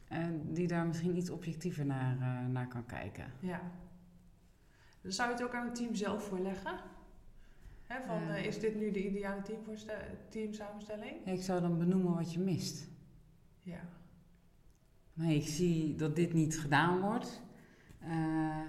[0.07, 3.31] En die daar misschien iets objectiever naar, eh, naar kan kijken.
[3.39, 3.61] ja.
[5.01, 6.79] Dan zou je het ook aan het team zelf voorleggen.
[7.89, 8.45] Hè, van, Eh.
[8.45, 9.41] is dit nu de ideale
[10.29, 11.25] teamsamenstelling?
[11.25, 12.87] Ik zou dan benoemen wat je mist.
[13.61, 13.79] Ja.
[15.13, 17.41] Nee, ik zie dat dit niet gedaan wordt.
[17.99, 18.61] Eh,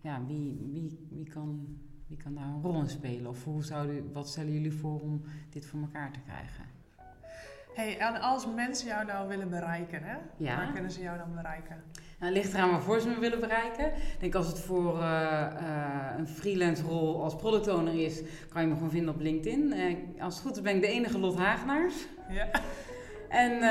[0.00, 3.30] ja, wie, wie, wie, kan, wie kan daar een rol in spelen?
[3.30, 6.64] Of hoe zouden, wat stellen jullie voor om dit voor elkaar te krijgen?
[7.74, 10.16] Hey, en als mensen jou nou willen bereiken, hè?
[10.36, 10.56] Ja.
[10.56, 11.82] waar kunnen ze jou dan bereiken?
[12.18, 13.86] Nou, ligt eraan waarvoor ze me willen bereiken.
[13.86, 15.48] Ik denk als het voor eh, eh,
[16.18, 19.72] een freelance rol als product owner is, kan je me gewoon vinden op LinkedIn.
[19.72, 21.94] Eh, als het goed is ben ik de enige Lot Hagenaars.
[22.28, 22.46] Ja.
[23.28, 23.62] En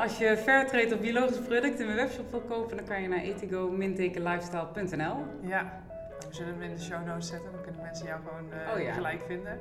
[0.00, 3.18] als je Fairtrade of biologische producten in mijn webshop wil kopen, dan kan je naar
[3.22, 5.16] etigo-lifestyle.nl.
[5.42, 5.82] Ja.
[6.28, 8.44] We zullen hem in de show notes zetten, dan kunnen mensen jou gewoon
[8.74, 8.92] Oh ja.
[8.92, 9.58] gelijk vinden.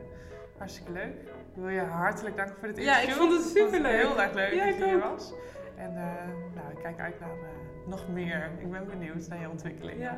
[0.58, 1.14] Hartstikke leuk.
[1.56, 3.24] Ik wil je hartelijk danken voor dit Ja, interview.
[3.24, 4.02] ik vond het superleuk.
[4.02, 5.34] heel erg leuk Ja, dat je hier was.
[5.76, 6.04] En eh,
[6.56, 8.52] nou, ik kijk uit naar eh, nog meer.
[8.60, 10.10] Ik ben benieuwd naar je ontwikkeling.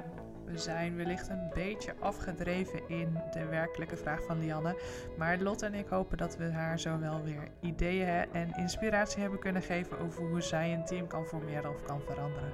[0.46, 4.76] We zijn wellicht een beetje afgedreven in de werkelijke vraag van Lianne.
[5.18, 9.40] Maar Lot en ik hopen dat we haar zo wel weer ideeën en inspiratie hebben
[9.40, 12.54] kunnen geven over hoe zij een team kan formeren of kan veranderen.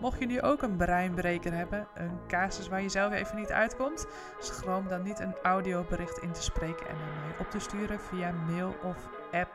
[0.00, 4.06] Mocht je nu ook een breinbreker hebben, een casus waar je zelf even niet uitkomt,
[4.38, 8.32] schroom dan niet een audiobericht in te spreken en naar mij op te sturen via
[8.32, 9.52] mail of app.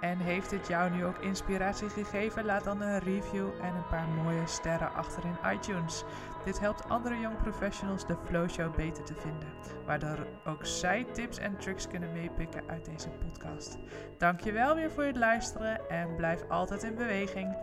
[0.00, 2.44] En heeft dit jou nu ook inspiratie gegeven?
[2.44, 6.04] Laat dan een review en een paar mooie sterren achter in iTunes.
[6.44, 9.48] Dit helpt andere young professionals de Flow Show beter te vinden,
[9.86, 13.78] waardoor ook zij tips en tricks kunnen meepikken uit deze podcast.
[14.18, 17.56] Dankjewel weer voor het luisteren en blijf altijd in beweging.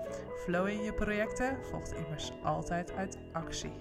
[0.44, 3.74] Flow in je projecten volgt immers altijd uit actie.